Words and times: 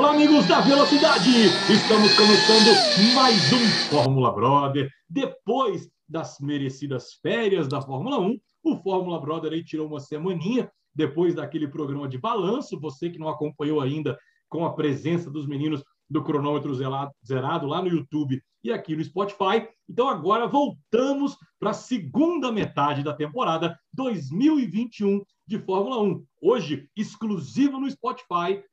Olá, 0.00 0.12
amigos 0.12 0.46
da 0.46 0.62
Velocidade! 0.62 1.28
Estamos 1.70 2.16
começando 2.16 3.14
mais 3.14 3.52
um 3.52 3.90
Fórmula 3.90 4.32
Brother. 4.32 4.88
Depois 5.06 5.90
das 6.08 6.40
merecidas 6.40 7.12
férias 7.20 7.68
da 7.68 7.82
Fórmula 7.82 8.18
1, 8.18 8.38
o 8.64 8.76
Fórmula 8.78 9.20
Brother 9.20 9.52
aí 9.52 9.62
tirou 9.62 9.86
uma 9.86 10.00
semaninha 10.00 10.72
depois 10.94 11.34
daquele 11.34 11.68
programa 11.68 12.08
de 12.08 12.16
balanço. 12.16 12.80
Você 12.80 13.10
que 13.10 13.18
não 13.18 13.28
acompanhou 13.28 13.78
ainda 13.78 14.18
com 14.48 14.64
a 14.64 14.72
presença 14.72 15.30
dos 15.30 15.46
meninos 15.46 15.84
do 16.08 16.24
cronômetro 16.24 16.74
zerado 16.74 17.66
lá 17.66 17.82
no 17.82 17.88
YouTube 17.88 18.42
e 18.64 18.72
aqui 18.72 18.96
no 18.96 19.04
Spotify. 19.04 19.68
Então 19.86 20.08
agora 20.08 20.46
voltamos 20.46 21.36
para 21.58 21.72
a 21.72 21.74
segunda 21.74 22.50
metade 22.50 23.02
da 23.02 23.12
temporada 23.12 23.78
2021 23.92 25.20
de 25.46 25.58
Fórmula 25.58 26.00
1. 26.00 26.24
Hoje, 26.40 26.88
exclusivo 26.96 27.78
no 27.78 27.90
Spotify, 27.90 28.64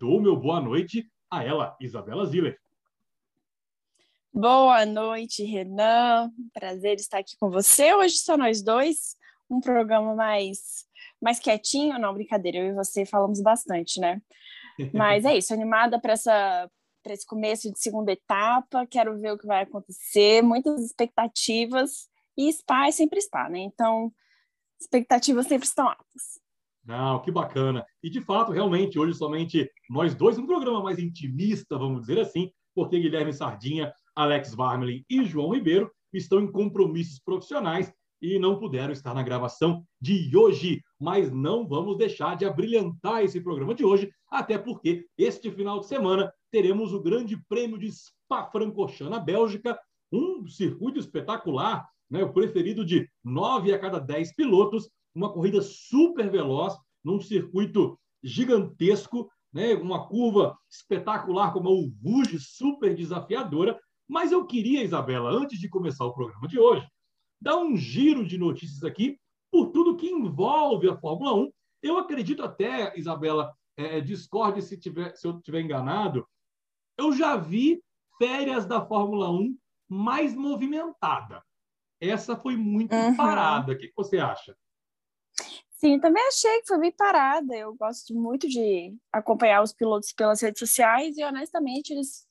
dou 0.00 0.18
meu 0.18 0.34
boa 0.34 0.62
noite 0.62 1.06
a 1.30 1.44
ela, 1.44 1.76
Isabela 1.78 2.24
Ziller. 2.24 2.58
Boa 4.32 4.86
noite, 4.86 5.44
Renan. 5.44 6.32
Prazer 6.54 6.96
estar 6.96 7.18
aqui 7.18 7.36
com 7.38 7.50
você. 7.50 7.92
Hoje 7.92 8.16
só 8.16 8.34
nós 8.34 8.62
dois, 8.62 9.14
um 9.50 9.60
programa 9.60 10.14
mais 10.14 10.88
mais 11.20 11.38
quietinho, 11.38 11.98
não, 11.98 12.14
brincadeira, 12.14 12.56
eu 12.56 12.70
e 12.70 12.72
você 12.72 13.04
falamos 13.04 13.42
bastante, 13.42 14.00
né? 14.00 14.22
Mas 14.94 15.26
é 15.26 15.36
isso, 15.36 15.52
animada 15.52 16.00
para 16.00 16.14
essa 16.14 16.70
para 17.02 17.12
esse 17.12 17.26
começo 17.26 17.70
de 17.70 17.78
segunda 17.78 18.12
etapa, 18.12 18.86
quero 18.86 19.18
ver 19.18 19.32
o 19.32 19.38
que 19.38 19.46
vai 19.46 19.62
acontecer, 19.62 20.42
muitas 20.42 20.82
expectativas 20.82 22.08
e 22.36 22.50
Spa 22.50 22.88
é 22.88 22.90
sempre 22.90 23.20
Spa, 23.20 23.50
né? 23.50 23.58
Então, 23.58 24.10
expectativas 24.80 25.46
sempre 25.46 25.66
estão 25.66 25.88
altas. 25.88 26.39
Não, 26.90 27.22
que 27.22 27.30
bacana. 27.30 27.86
E 28.02 28.10
de 28.10 28.20
fato, 28.20 28.50
realmente, 28.50 28.98
hoje 28.98 29.14
somente 29.14 29.70
nós 29.88 30.12
dois, 30.12 30.36
um 30.36 30.46
programa 30.46 30.82
mais 30.82 30.98
intimista, 30.98 31.78
vamos 31.78 32.00
dizer 32.00 32.18
assim, 32.18 32.50
porque 32.74 32.98
Guilherme 32.98 33.32
Sardinha, 33.32 33.92
Alex 34.12 34.52
Varmelin 34.56 35.04
e 35.08 35.24
João 35.24 35.54
Ribeiro 35.54 35.88
estão 36.12 36.40
em 36.40 36.50
compromissos 36.50 37.20
profissionais 37.20 37.92
e 38.20 38.40
não 38.40 38.58
puderam 38.58 38.92
estar 38.92 39.14
na 39.14 39.22
gravação 39.22 39.84
de 40.00 40.36
hoje. 40.36 40.82
Mas 41.00 41.30
não 41.30 41.64
vamos 41.64 41.96
deixar 41.96 42.36
de 42.36 42.44
abrilhantar 42.44 43.22
esse 43.22 43.40
programa 43.40 43.72
de 43.72 43.84
hoje, 43.84 44.10
até 44.28 44.58
porque 44.58 45.06
este 45.16 45.48
final 45.48 45.78
de 45.78 45.86
semana 45.86 46.32
teremos 46.50 46.92
o 46.92 47.00
Grande 47.00 47.40
Prêmio 47.48 47.78
de 47.78 47.88
Spa-Francorchamps 47.92 49.12
na 49.12 49.20
Bélgica, 49.20 49.78
um 50.12 50.44
circuito 50.48 50.98
espetacular, 50.98 51.88
né, 52.10 52.24
o 52.24 52.32
preferido 52.32 52.84
de 52.84 53.08
nove 53.22 53.72
a 53.72 53.78
cada 53.78 54.00
dez 54.00 54.34
pilotos, 54.34 54.90
uma 55.14 55.32
corrida 55.32 55.60
super 55.62 56.30
veloz, 56.30 56.76
num 57.04 57.20
circuito 57.20 57.98
gigantesco, 58.22 59.30
né? 59.52 59.74
uma 59.74 60.06
curva 60.06 60.56
espetacular 60.70 61.52
como 61.52 61.70
o 61.70 61.92
Rouge, 62.02 62.38
super 62.38 62.94
desafiadora. 62.94 63.78
Mas 64.08 64.32
eu 64.32 64.46
queria, 64.46 64.82
Isabela, 64.82 65.30
antes 65.30 65.58
de 65.58 65.68
começar 65.68 66.04
o 66.04 66.12
programa 66.12 66.46
de 66.46 66.58
hoje, 66.58 66.86
dar 67.40 67.56
um 67.56 67.76
giro 67.76 68.26
de 68.26 68.36
notícias 68.36 68.84
aqui 68.84 69.18
por 69.50 69.70
tudo 69.70 69.96
que 69.96 70.08
envolve 70.08 70.88
a 70.88 70.96
Fórmula 70.96 71.34
1. 71.34 71.50
Eu 71.82 71.98
acredito 71.98 72.42
até, 72.42 72.96
Isabela, 72.98 73.52
é, 73.76 73.98
é, 73.98 74.00
discorde 74.00 74.62
se, 74.62 74.78
tiver, 74.78 75.14
se 75.16 75.26
eu 75.26 75.38
estiver 75.38 75.60
enganado, 75.60 76.26
eu 76.98 77.12
já 77.12 77.36
vi 77.36 77.82
férias 78.18 78.66
da 78.66 78.84
Fórmula 78.84 79.30
1 79.30 79.56
mais 79.88 80.34
movimentada. 80.34 81.42
Essa 82.00 82.36
foi 82.36 82.56
muito 82.56 82.94
uhum. 82.94 83.16
parada. 83.16 83.72
O 83.72 83.78
que 83.78 83.92
você 83.96 84.18
acha? 84.18 84.56
Sim, 85.80 85.98
também 85.98 86.22
achei 86.28 86.60
que 86.60 86.66
foi 86.68 86.78
bem 86.78 86.92
parada. 86.92 87.56
Eu 87.56 87.74
gosto 87.74 88.14
muito 88.14 88.46
de 88.46 88.94
acompanhar 89.10 89.62
os 89.62 89.72
pilotos 89.72 90.12
pelas 90.12 90.42
redes 90.42 90.58
sociais 90.58 91.16
e, 91.16 91.24
honestamente, 91.24 91.90
eles 91.94 92.26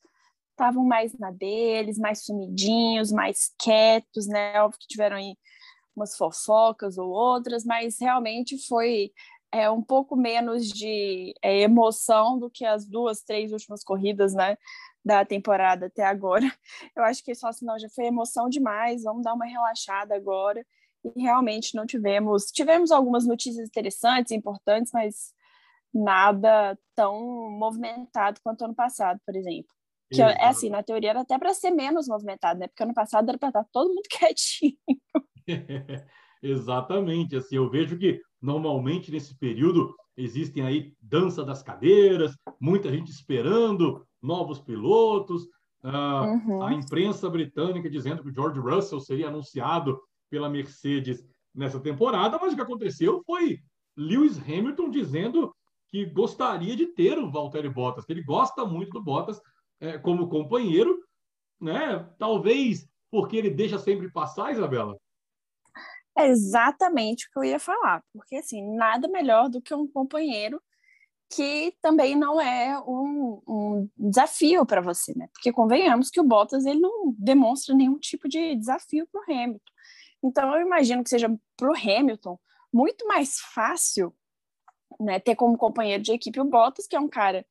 estavam 0.52 0.86
mais 0.86 1.18
na 1.18 1.32
deles, 1.32 1.98
mais 1.98 2.24
sumidinhos, 2.26 3.12
mais 3.12 3.52
quietos, 3.60 4.28
né? 4.28 4.62
Óbvio 4.62 4.80
que 4.80 4.88
tiveram 4.88 5.18
aí 5.18 5.36
umas 5.96 6.16
fofocas 6.16 7.00
ou 7.00 7.10
outras, 7.10 7.66
mas 7.66 7.98
realmente 8.00 8.56
foi 8.68 9.12
é, 9.52 9.68
um 9.70 9.82
pouco 9.82 10.16
menos 10.16 10.68
de 10.70 11.34
é, 11.42 11.62
emoção 11.62 12.38
do 12.38 12.52
que 12.52 12.66
as 12.66 12.86
duas, 12.86 13.24
três 13.24 13.52
últimas 13.52 13.84
corridas, 13.84 14.36
né? 14.36 14.58
Da 15.04 15.26
temporada 15.26 15.88
até 15.88 16.04
agora. 16.04 16.46
Eu 16.96 17.04
acho 17.04 17.24
que 17.24 17.34
só 17.34 17.48
assim, 17.48 17.66
não, 17.66 17.80
já 17.80 17.90
foi 17.90 18.06
emoção 18.06 18.48
demais, 18.48 19.04
vamos 19.04 19.24
dar 19.24 19.34
uma 19.34 19.46
relaxada 19.46 20.16
agora 20.16 20.64
e 21.04 21.22
realmente 21.22 21.76
não 21.76 21.86
tivemos. 21.86 22.46
Tivemos 22.46 22.92
algumas 22.92 23.26
notícias 23.26 23.68
interessantes, 23.68 24.32
importantes, 24.32 24.92
mas 24.94 25.34
nada 25.94 26.78
tão 26.96 27.50
movimentado 27.52 28.40
quanto 28.44 28.66
ano 28.66 28.76
passado, 28.76 29.20
por 29.26 29.36
exemplo. 29.36 29.72
Que 30.12 30.22
é 30.22 30.48
assim, 30.48 30.70
na 30.70 30.82
teoria 30.82 31.12
era 31.12 31.22
até 31.22 31.38
para 31.38 31.54
ser 31.54 31.70
menos 31.70 32.08
movimentado, 32.08 32.60
né? 32.60 32.68
Porque 32.68 32.82
ano 32.82 32.94
passado 32.96 33.30
era 33.30 33.38
para 33.38 33.50
estar 33.50 33.66
todo 33.72 33.90
mundo 33.90 34.02
quietinho. 34.10 34.78
Exatamente, 36.42 37.36
assim, 37.36 37.58
eu 37.58 37.70
vejo 37.70 37.98
que 37.98 38.20
normalmente 38.42 39.12
nesse 39.12 39.38
período 39.38 39.94
existem 40.18 40.64
aí 40.64 40.94
dança 41.02 41.44
das 41.44 41.62
cadeiras, 41.62 42.36
muita 42.60 42.90
gente 42.90 43.12
esperando 43.12 44.06
novos 44.22 44.60
pilotos, 44.60 45.44
uh, 45.84 46.48
uhum. 46.48 46.64
a 46.64 46.74
imprensa 46.74 47.30
britânica 47.30 47.90
dizendo 47.90 48.24
que 48.24 48.30
o 48.30 48.34
George 48.34 48.60
Russell 48.60 49.00
seria 49.00 49.28
anunciado 49.28 50.00
pela 50.30 50.50
Mercedes 50.50 51.26
nessa 51.54 51.80
temporada, 51.80 52.38
mas 52.40 52.54
o 52.54 52.56
que 52.56 52.62
aconteceu 52.62 53.24
foi 53.26 53.60
Lewis 53.98 54.38
Hamilton 54.38 54.90
dizendo 54.90 55.56
que 55.88 56.06
gostaria 56.06 56.76
de 56.76 56.88
ter 56.88 57.18
o 57.18 57.32
Valtteri 57.32 57.70
Bottas, 57.70 58.06
que 58.06 58.14
ele 58.14 58.24
gosta 58.24 58.64
muito 58.66 58.92
do 58.92 59.04
Bottas 59.04 59.42
é, 59.80 59.98
como 59.98 60.30
companheiro, 60.30 61.04
né? 61.60 62.08
Talvez 62.18 62.88
porque 63.12 63.36
ele 63.36 63.50
deixa 63.50 63.80
sempre 63.80 64.12
passar, 64.12 64.52
Isabela. 64.52 64.96
É 66.18 66.28
exatamente 66.28 67.28
o 67.28 67.32
que 67.32 67.40
eu 67.40 67.44
ia 67.44 67.60
falar, 67.60 68.04
porque 68.14 68.36
assim 68.36 68.76
nada 68.76 69.08
melhor 69.08 69.50
do 69.50 69.62
que 69.62 69.74
um 69.74 69.88
companheiro 69.88 70.62
que 71.32 71.76
também 71.82 72.16
não 72.16 72.42
é 72.42 72.80
um, 72.80 73.42
um 73.48 73.90
desafio 73.96 74.66
para 74.66 74.82
você, 74.82 75.14
né? 75.16 75.30
Porque 75.32 75.52
convenhamos 75.52 76.10
que 76.10 76.20
o 76.20 76.24
Bottas 76.24 76.66
ele 76.66 76.80
não 76.80 77.14
demonstra 77.18 77.76
nenhum 77.76 78.00
tipo 78.00 78.28
de 78.28 78.56
desafio 78.56 79.08
para 79.12 79.22
o 79.22 79.24
Hamilton. 79.24 79.74
Então, 80.24 80.54
eu 80.56 80.62
imagino 80.62 81.04
que 81.04 81.10
seja 81.10 81.30
para 81.56 81.70
o 81.70 81.76
Hamilton 81.76 82.40
muito 82.74 83.08
mais 83.08 83.40
fácil 83.40 84.14
né, 85.00 85.20
ter 85.20 85.36
como 85.36 85.58
companheiro 85.58 86.04
de 86.04 86.12
equipe 86.12 86.40
o 86.40 86.46
Bottas, 86.46 86.88
que 86.88 86.96
é 86.96 87.00
um 87.00 87.08
cara 87.08 87.46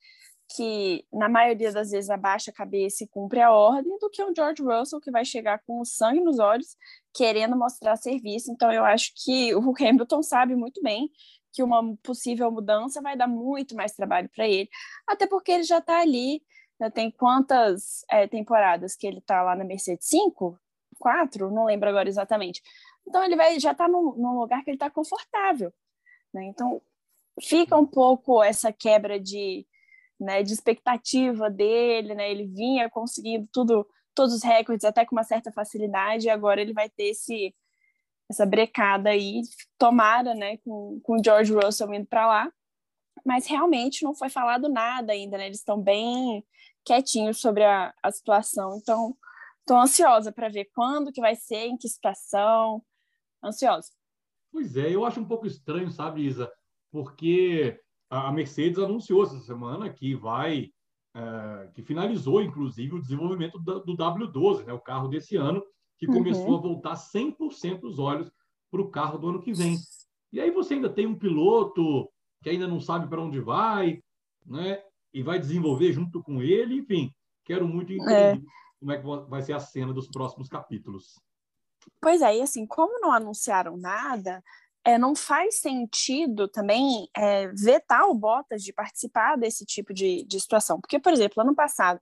que, 0.54 1.04
na 1.12 1.28
maioria 1.28 1.70
das 1.72 1.90
vezes, 1.90 2.08
abaixa 2.08 2.50
a 2.50 2.54
cabeça 2.54 3.04
e 3.04 3.08
cumpre 3.08 3.40
a 3.40 3.52
ordem, 3.52 3.98
do 3.98 4.08
que 4.08 4.22
o 4.22 4.34
George 4.34 4.62
Russell, 4.62 5.00
que 5.00 5.10
vai 5.10 5.24
chegar 5.24 5.62
com 5.66 5.80
o 5.80 5.84
sangue 5.84 6.20
nos 6.20 6.38
olhos, 6.38 6.76
querendo 7.14 7.56
mostrar 7.56 7.96
serviço. 7.96 8.50
Então, 8.50 8.72
eu 8.72 8.84
acho 8.84 9.12
que 9.22 9.54
o 9.54 9.74
Hamilton 9.78 10.22
sabe 10.22 10.56
muito 10.56 10.82
bem 10.82 11.10
que 11.52 11.62
uma 11.62 11.96
possível 12.02 12.50
mudança 12.50 13.00
vai 13.02 13.16
dar 13.16 13.26
muito 13.26 13.74
mais 13.74 13.92
trabalho 13.92 14.28
para 14.34 14.46
ele, 14.46 14.68
até 15.06 15.26
porque 15.26 15.52
ele 15.52 15.64
já 15.64 15.78
está 15.78 16.00
ali. 16.00 16.42
Já 16.80 16.88
tem 16.90 17.10
quantas 17.10 18.04
é, 18.08 18.28
temporadas 18.28 18.94
que 18.94 19.04
ele 19.04 19.18
está 19.18 19.42
lá 19.42 19.56
na 19.56 19.64
Mercedes? 19.64 20.06
Cinco? 20.06 20.56
Quatro, 20.98 21.50
não 21.50 21.66
lembro 21.66 21.88
agora 21.88 22.08
exatamente. 22.08 22.62
Então 23.06 23.22
ele 23.24 23.36
vai 23.36 23.58
já 23.58 23.72
está 23.72 23.88
num, 23.88 24.14
num, 24.16 24.38
lugar 24.38 24.62
que 24.64 24.70
ele 24.70 24.76
está 24.76 24.90
confortável, 24.90 25.72
né? 26.32 26.44
Então 26.46 26.82
fica 27.40 27.76
um 27.76 27.86
pouco 27.86 28.42
essa 28.42 28.72
quebra 28.72 29.18
de, 29.18 29.66
né, 30.20 30.42
de 30.42 30.52
expectativa 30.52 31.50
dele, 31.50 32.14
né? 32.14 32.30
Ele 32.30 32.46
vinha 32.46 32.90
conseguindo 32.90 33.48
tudo, 33.52 33.86
todos 34.14 34.34
os 34.34 34.42
recordes 34.42 34.84
até 34.84 35.04
com 35.06 35.14
uma 35.16 35.24
certa 35.24 35.52
facilidade, 35.52 36.26
e 36.26 36.30
agora 36.30 36.60
ele 36.60 36.72
vai 36.72 36.88
ter 36.88 37.10
esse 37.10 37.54
essa 38.30 38.44
brecada 38.44 39.08
aí, 39.08 39.40
tomara, 39.78 40.34
né, 40.34 40.58
com, 40.58 41.00
com 41.02 41.14
o 41.14 41.24
George 41.24 41.50
Russell 41.50 41.94
indo 41.94 42.06
para 42.06 42.26
lá, 42.26 42.52
mas 43.24 43.46
realmente 43.46 44.04
não 44.04 44.14
foi 44.14 44.28
falado 44.28 44.68
nada 44.68 45.12
ainda, 45.12 45.38
né? 45.38 45.46
Eles 45.46 45.58
estão 45.58 45.80
bem 45.80 46.44
quietinhos 46.84 47.40
sobre 47.40 47.64
a, 47.64 47.94
a 48.02 48.12
situação, 48.12 48.76
então 48.76 49.16
Estou 49.68 49.82
ansiosa 49.82 50.32
para 50.32 50.48
ver 50.48 50.70
quando 50.74 51.12
que 51.12 51.20
vai 51.20 51.36
ser, 51.36 51.66
em 51.66 51.76
que 51.76 51.86
situação. 51.86 52.82
Ansiosa. 53.44 53.90
Pois 54.50 54.74
é, 54.78 54.94
eu 54.94 55.04
acho 55.04 55.20
um 55.20 55.26
pouco 55.26 55.46
estranho, 55.46 55.90
sabe, 55.90 56.24
Isa? 56.24 56.50
Porque 56.90 57.78
a 58.08 58.32
Mercedes 58.32 58.78
anunciou 58.78 59.24
essa 59.24 59.38
semana 59.40 59.92
que 59.92 60.14
vai, 60.14 60.70
é, 61.14 61.70
que 61.74 61.82
finalizou, 61.82 62.40
inclusive, 62.40 62.94
o 62.94 63.02
desenvolvimento 63.02 63.58
do, 63.58 63.80
do 63.80 63.94
W12, 63.94 64.64
né, 64.64 64.72
o 64.72 64.80
carro 64.80 65.06
desse 65.06 65.36
ano, 65.36 65.62
que 65.98 66.06
uhum. 66.06 66.14
começou 66.14 66.56
a 66.56 66.60
voltar 66.62 66.94
100% 66.94 67.82
os 67.82 67.98
olhos 67.98 68.32
para 68.70 68.80
o 68.80 68.90
carro 68.90 69.18
do 69.18 69.28
ano 69.28 69.42
que 69.42 69.52
vem. 69.52 69.76
E 70.32 70.40
aí 70.40 70.50
você 70.50 70.74
ainda 70.74 70.88
tem 70.88 71.06
um 71.06 71.18
piloto 71.18 72.10
que 72.42 72.48
ainda 72.48 72.66
não 72.66 72.80
sabe 72.80 73.06
para 73.06 73.20
onde 73.20 73.38
vai, 73.38 74.02
né? 74.46 74.82
E 75.12 75.22
vai 75.22 75.38
desenvolver 75.38 75.92
junto 75.92 76.22
com 76.22 76.40
ele, 76.40 76.76
enfim. 76.76 77.12
Quero 77.44 77.68
muito 77.68 77.92
entender 77.92 78.14
é 78.14 78.40
como 78.78 78.92
é 78.92 78.98
que 78.98 79.06
vai 79.28 79.42
ser 79.42 79.52
a 79.52 79.60
cena 79.60 79.92
dos 79.92 80.08
próximos 80.08 80.48
capítulos. 80.48 81.20
Pois 82.00 82.22
é, 82.22 82.36
e 82.36 82.42
assim, 82.42 82.66
como 82.66 83.00
não 83.00 83.12
anunciaram 83.12 83.76
nada, 83.76 84.42
é, 84.84 84.96
não 84.96 85.14
faz 85.14 85.60
sentido 85.60 86.48
também 86.48 87.08
é, 87.16 87.48
vetar 87.48 88.08
o 88.08 88.14
Bottas 88.14 88.62
de 88.62 88.72
participar 88.72 89.36
desse 89.36 89.64
tipo 89.64 89.92
de, 89.92 90.24
de 90.24 90.40
situação. 90.40 90.80
Porque, 90.80 90.98
por 90.98 91.12
exemplo, 91.12 91.42
ano 91.42 91.54
passado, 91.54 92.00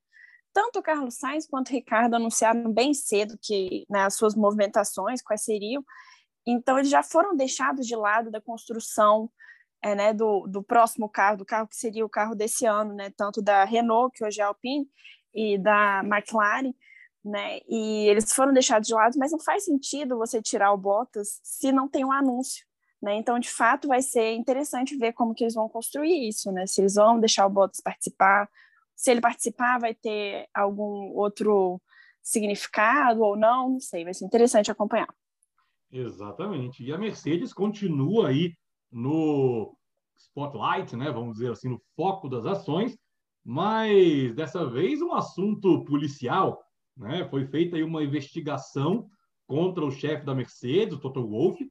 tanto 0.52 0.78
o 0.78 0.82
Carlos 0.82 1.16
Sainz 1.16 1.46
quanto 1.46 1.68
o 1.68 1.72
Ricardo 1.72 2.14
anunciaram 2.14 2.72
bem 2.72 2.94
cedo 2.94 3.38
que 3.42 3.84
né, 3.90 4.04
as 4.04 4.14
suas 4.14 4.34
movimentações, 4.34 5.22
quais 5.22 5.42
seriam, 5.42 5.84
então 6.46 6.78
eles 6.78 6.90
já 6.90 7.02
foram 7.02 7.36
deixados 7.36 7.86
de 7.86 7.96
lado 7.96 8.30
da 8.30 8.40
construção 8.40 9.30
é, 9.82 9.94
né, 9.94 10.14
do, 10.14 10.46
do 10.46 10.62
próximo 10.62 11.08
carro, 11.08 11.38
do 11.38 11.44
carro 11.44 11.68
que 11.68 11.76
seria 11.76 12.04
o 12.04 12.08
carro 12.08 12.34
desse 12.34 12.64
ano, 12.66 12.94
né, 12.94 13.10
tanto 13.16 13.42
da 13.42 13.64
Renault, 13.64 14.16
que 14.16 14.24
hoje 14.24 14.40
é 14.40 14.44
a 14.44 14.46
Alpine, 14.46 14.88
e 15.36 15.58
da 15.58 16.02
McLaren, 16.02 16.72
né, 17.22 17.58
e 17.68 18.08
eles 18.08 18.32
foram 18.32 18.52
deixados 18.52 18.88
de 18.88 18.94
lado, 18.94 19.18
mas 19.18 19.32
não 19.32 19.38
faz 19.40 19.64
sentido 19.64 20.16
você 20.16 20.40
tirar 20.40 20.72
o 20.72 20.78
Bottas 20.78 21.40
se 21.42 21.70
não 21.72 21.88
tem 21.88 22.04
um 22.04 22.12
anúncio, 22.12 22.64
né, 23.02 23.16
então 23.16 23.38
de 23.38 23.50
fato 23.50 23.88
vai 23.88 24.00
ser 24.00 24.32
interessante 24.32 24.96
ver 24.96 25.12
como 25.12 25.34
que 25.34 25.44
eles 25.44 25.54
vão 25.54 25.68
construir 25.68 26.28
isso, 26.28 26.50
né, 26.50 26.66
se 26.66 26.80
eles 26.80 26.94
vão 26.94 27.20
deixar 27.20 27.46
o 27.46 27.50
Bottas 27.50 27.80
participar, 27.80 28.48
se 28.94 29.10
ele 29.10 29.20
participar 29.20 29.78
vai 29.78 29.92
ter 29.92 30.48
algum 30.54 31.12
outro 31.14 31.80
significado 32.22 33.22
ou 33.22 33.36
não, 33.36 33.70
não 33.70 33.80
sei, 33.80 34.04
vai 34.04 34.14
ser 34.14 34.24
interessante 34.24 34.70
acompanhar. 34.70 35.12
Exatamente, 35.92 36.82
e 36.82 36.92
a 36.92 36.98
Mercedes 36.98 37.52
continua 37.52 38.28
aí 38.28 38.54
no 38.90 39.76
spotlight, 40.16 40.96
né, 40.96 41.10
vamos 41.10 41.34
dizer 41.34 41.50
assim, 41.50 41.68
no 41.68 41.82
foco 41.94 42.28
das 42.28 42.46
ações, 42.46 42.96
mas 43.48 44.34
dessa 44.34 44.68
vez 44.68 45.00
um 45.00 45.14
assunto 45.14 45.84
policial, 45.84 46.60
né? 46.96 47.24
Foi 47.30 47.46
feita 47.46 47.76
aí 47.76 47.84
uma 47.84 48.02
investigação 48.02 49.08
contra 49.46 49.84
o 49.84 49.90
chefe 49.92 50.26
da 50.26 50.34
Mercedes, 50.34 50.94
o 50.94 50.98
Toto 50.98 51.24
Wolff, 51.24 51.64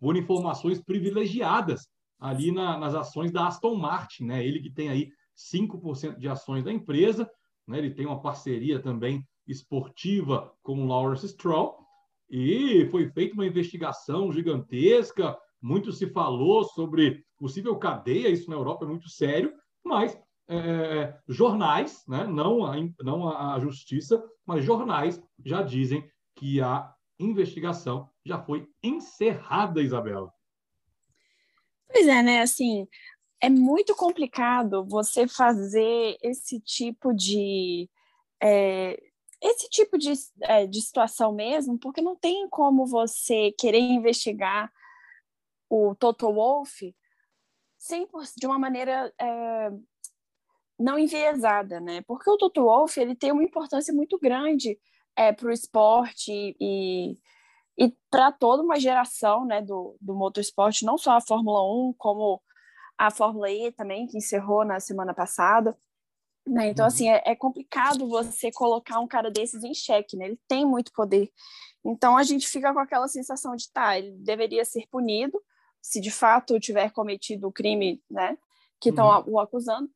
por 0.00 0.16
informações 0.16 0.82
privilegiadas 0.82 1.86
ali 2.18 2.50
na, 2.50 2.76
nas 2.76 2.96
ações 2.96 3.30
da 3.30 3.46
Aston 3.46 3.76
Martin, 3.76 4.24
né? 4.24 4.44
Ele 4.44 4.58
que 4.58 4.72
tem 4.72 4.88
aí 4.88 5.08
5% 5.36 6.18
de 6.18 6.28
ações 6.28 6.64
da 6.64 6.72
empresa, 6.72 7.30
né? 7.64 7.78
Ele 7.78 7.94
tem 7.94 8.06
uma 8.06 8.20
parceria 8.20 8.82
também 8.82 9.24
esportiva 9.46 10.52
com 10.64 10.82
o 10.82 10.86
Lawrence 10.86 11.28
Stroll 11.28 11.78
e 12.28 12.88
foi 12.90 13.08
feita 13.08 13.34
uma 13.34 13.46
investigação 13.46 14.32
gigantesca, 14.32 15.38
muito 15.62 15.92
se 15.92 16.08
falou 16.08 16.64
sobre 16.64 17.24
possível 17.38 17.76
cadeia, 17.76 18.28
isso 18.30 18.50
na 18.50 18.56
Europa 18.56 18.84
é 18.84 18.88
muito 18.88 19.08
sério, 19.08 19.52
mas 19.84 20.18
é, 20.50 21.16
jornais, 21.28 22.04
né, 22.08 22.26
não, 22.26 22.66
a, 22.66 22.74
não 23.00 23.28
a 23.28 23.58
justiça, 23.60 24.22
mas 24.44 24.64
jornais 24.64 25.22
já 25.44 25.62
dizem 25.62 26.10
que 26.34 26.60
a 26.60 26.92
investigação 27.18 28.10
já 28.24 28.42
foi 28.42 28.68
encerrada, 28.82 29.80
Isabela. 29.80 30.32
Pois 31.92 32.06
é, 32.06 32.22
né? 32.22 32.40
Assim, 32.40 32.88
é 33.40 33.48
muito 33.48 33.94
complicado 33.94 34.84
você 34.84 35.28
fazer 35.28 36.16
esse 36.22 36.60
tipo 36.60 37.12
de 37.12 37.88
é, 38.42 38.98
esse 39.40 39.68
tipo 39.68 39.96
de, 39.96 40.12
é, 40.42 40.66
de 40.66 40.80
situação 40.82 41.32
mesmo, 41.32 41.78
porque 41.78 42.02
não 42.02 42.14
tem 42.14 42.48
como 42.48 42.86
você 42.86 43.52
querer 43.52 43.78
investigar 43.78 44.70
o 45.68 45.94
Toto 45.94 46.30
Wolff 46.32 46.94
de 48.36 48.46
uma 48.46 48.58
maneira 48.58 49.12
é, 49.18 49.70
não 50.80 50.98
enviesada, 50.98 51.78
né? 51.78 52.00
Porque 52.06 52.28
o 52.28 52.38
Toto 52.38 52.62
Wolff 52.62 52.98
ele 52.98 53.14
tem 53.14 53.30
uma 53.30 53.44
importância 53.44 53.92
muito 53.92 54.18
grande 54.18 54.78
é, 55.14 55.30
para 55.30 55.48
o 55.48 55.52
esporte 55.52 56.56
e, 56.58 57.18
e 57.78 57.94
para 58.10 58.32
toda 58.32 58.62
uma 58.62 58.80
geração 58.80 59.44
né, 59.44 59.60
do, 59.60 59.94
do 60.00 60.14
motorsport, 60.14 60.82
não 60.82 60.96
só 60.96 61.12
a 61.12 61.20
Fórmula 61.20 61.62
1, 61.62 61.94
como 61.98 62.40
a 62.96 63.10
Fórmula 63.10 63.50
E 63.50 63.70
também, 63.72 64.06
que 64.06 64.16
encerrou 64.16 64.64
na 64.64 64.80
semana 64.80 65.12
passada. 65.12 65.76
Né? 66.46 66.70
Então, 66.70 66.84
uhum. 66.84 66.88
assim, 66.88 67.10
é, 67.10 67.22
é, 67.26 67.36
complicado 67.36 68.08
você 68.08 68.50
colocar 68.50 69.00
um 69.00 69.06
cara 69.06 69.30
desses 69.30 69.62
em 69.62 69.74
xeque, 69.74 70.16
né? 70.16 70.26
Ele 70.26 70.40
tem 70.48 70.64
muito 70.64 70.92
poder. 70.92 71.30
Então, 71.84 72.16
a 72.16 72.22
gente 72.22 72.48
fica 72.48 72.72
com 72.72 72.78
aquela 72.78 73.06
sensação 73.06 73.54
de, 73.54 73.70
tá, 73.70 73.98
ele 73.98 74.12
deveria 74.12 74.64
ser 74.64 74.86
punido 74.90 75.40
se 75.82 76.00
de 76.00 76.10
fato 76.10 76.58
tiver 76.58 76.90
cometido 76.90 77.48
o 77.48 77.52
crime, 77.52 78.02
né? 78.10 78.38
Que 78.80 78.88
estão 78.88 79.06
uhum. 79.06 79.34
o 79.34 79.38
acusando 79.38 79.90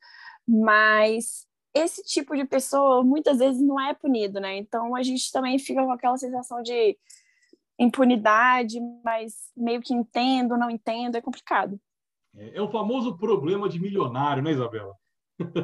mas 0.47 1.47
esse 1.75 2.03
tipo 2.05 2.37
de 2.37 2.45
pessoa 2.45 3.03
muitas 3.03 3.39
vezes 3.39 3.61
não 3.61 3.81
é 3.81 3.93
punido, 3.95 4.41
né? 4.41 4.57
Então 4.57 4.95
a 4.95 5.03
gente 5.03 5.31
também 5.33 5.59
fica 5.59 5.83
com 5.83 5.91
aquela 5.91 6.17
sensação 6.17 6.63
de 6.63 6.97
impunidade, 7.79 8.79
mas 9.05 9.51
meio 9.57 9.81
que 9.81 9.93
entendo, 9.93 10.57
não 10.57 10.71
entendo, 10.71 11.17
é 11.17 11.21
complicado. 11.21 11.79
É, 12.37 12.59
é 12.59 12.63
o 12.63 12.71
famoso 12.71 13.17
problema 13.17 13.69
de 13.69 13.81
milionário, 13.81 14.43
né, 14.43 14.53
Isabela? 14.53 14.95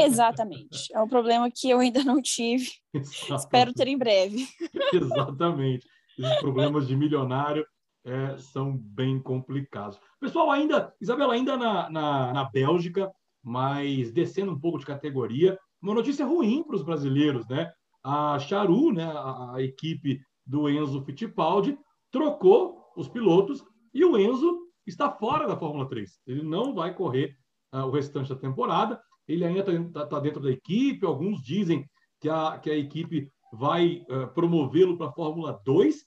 Exatamente. 0.00 0.92
É 0.92 1.00
um 1.00 1.08
problema 1.08 1.48
que 1.50 1.70
eu 1.70 1.78
ainda 1.78 2.02
não 2.02 2.20
tive. 2.20 2.70
Exatamente. 2.92 3.34
Espero 3.36 3.72
ter 3.72 3.86
em 3.86 3.96
breve. 3.98 4.46
Exatamente. 4.92 5.86
Esses 6.18 6.40
problemas 6.40 6.88
de 6.88 6.96
milionário 6.96 7.64
é, 8.04 8.36
são 8.38 8.76
bem 8.76 9.20
complicados. 9.22 9.98
Pessoal, 10.20 10.50
ainda, 10.50 10.92
Isabela, 11.00 11.34
ainda 11.34 11.56
na, 11.56 11.88
na, 11.88 12.32
na 12.32 12.44
Bélgica, 12.50 13.10
mas 13.42 14.12
descendo 14.12 14.52
um 14.52 14.58
pouco 14.58 14.78
de 14.78 14.86
categoria, 14.86 15.58
uma 15.82 15.94
notícia 15.94 16.26
ruim 16.26 16.62
para 16.62 16.76
os 16.76 16.82
brasileiros, 16.82 17.46
né? 17.48 17.72
A 18.02 18.38
Charu, 18.38 18.92
né, 18.92 19.04
a, 19.04 19.54
a 19.54 19.62
equipe 19.62 20.20
do 20.46 20.68
Enzo 20.68 21.02
Fittipaldi, 21.04 21.78
trocou 22.10 22.80
os 22.96 23.08
pilotos 23.08 23.64
e 23.92 24.04
o 24.04 24.18
Enzo 24.18 24.58
está 24.86 25.10
fora 25.10 25.46
da 25.46 25.56
Fórmula 25.56 25.88
3. 25.88 26.20
Ele 26.26 26.42
não 26.42 26.74
vai 26.74 26.94
correr 26.94 27.36
uh, 27.74 27.78
o 27.78 27.90
restante 27.90 28.28
da 28.28 28.36
temporada. 28.36 29.00
Ele 29.28 29.44
ainda 29.44 29.72
está 29.72 30.06
tá 30.06 30.20
dentro 30.20 30.40
da 30.40 30.50
equipe. 30.50 31.06
Alguns 31.06 31.42
dizem 31.42 31.84
que 32.20 32.28
a, 32.28 32.58
que 32.58 32.70
a 32.70 32.76
equipe 32.76 33.30
vai 33.52 34.04
uh, 34.08 34.32
promovê-lo 34.34 34.96
para 34.96 35.08
a 35.08 35.12
Fórmula 35.12 35.60
2, 35.64 36.04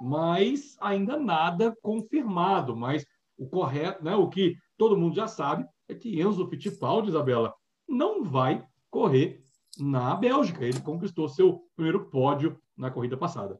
mas 0.00 0.76
ainda 0.80 1.18
nada 1.18 1.74
confirmado. 1.82 2.76
Mas 2.76 3.06
o 3.38 3.48
correto, 3.48 4.04
né, 4.04 4.14
o 4.14 4.28
que 4.28 4.56
todo 4.76 4.96
mundo 4.96 5.14
já 5.14 5.26
sabe, 5.26 5.66
é 5.92 5.94
que 5.94 6.20
Enzo 6.20 6.48
Fittipaldi, 6.48 7.08
Isabela, 7.08 7.54
não 7.88 8.24
vai 8.24 8.64
correr 8.90 9.42
na 9.78 10.14
Bélgica. 10.14 10.64
Ele 10.64 10.80
conquistou 10.80 11.28
seu 11.28 11.64
primeiro 11.74 12.08
pódio 12.10 12.60
na 12.76 12.90
corrida 12.90 13.16
passada. 13.16 13.58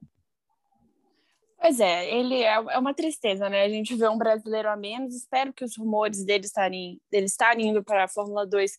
Pois 1.60 1.78
é, 1.78 2.12
ele 2.12 2.42
é, 2.42 2.54
é 2.54 2.78
uma 2.78 2.92
tristeza, 2.92 3.48
né? 3.48 3.62
A 3.62 3.68
gente 3.68 3.94
vê 3.94 4.08
um 4.08 4.18
brasileiro 4.18 4.68
a 4.68 4.76
menos. 4.76 5.14
Espero 5.14 5.52
que 5.52 5.64
os 5.64 5.76
rumores 5.76 6.24
dele 6.24 6.44
estarem, 6.44 7.00
dele 7.08 7.26
estarem 7.26 7.68
indo 7.68 7.84
para 7.84 8.04
a 8.04 8.08
Fórmula 8.08 8.44
2 8.44 8.72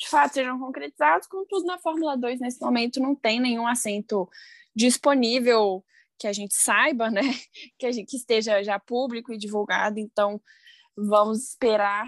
de 0.00 0.08
fato 0.08 0.32
sejam 0.32 0.58
concretizados. 0.58 1.28
Contudo, 1.28 1.66
na 1.66 1.78
Fórmula 1.78 2.16
2, 2.16 2.40
nesse 2.40 2.58
momento, 2.60 2.98
não 2.98 3.14
tem 3.14 3.38
nenhum 3.38 3.66
assento 3.66 4.26
disponível 4.74 5.84
que 6.18 6.26
a 6.26 6.32
gente 6.32 6.54
saiba, 6.54 7.10
né? 7.10 7.20
Que, 7.78 7.92
gente, 7.92 8.10
que 8.10 8.16
esteja 8.16 8.62
já 8.62 8.78
público 8.78 9.32
e 9.32 9.38
divulgado. 9.38 9.98
Então, 9.98 10.40
vamos 10.96 11.50
esperar 11.50 12.06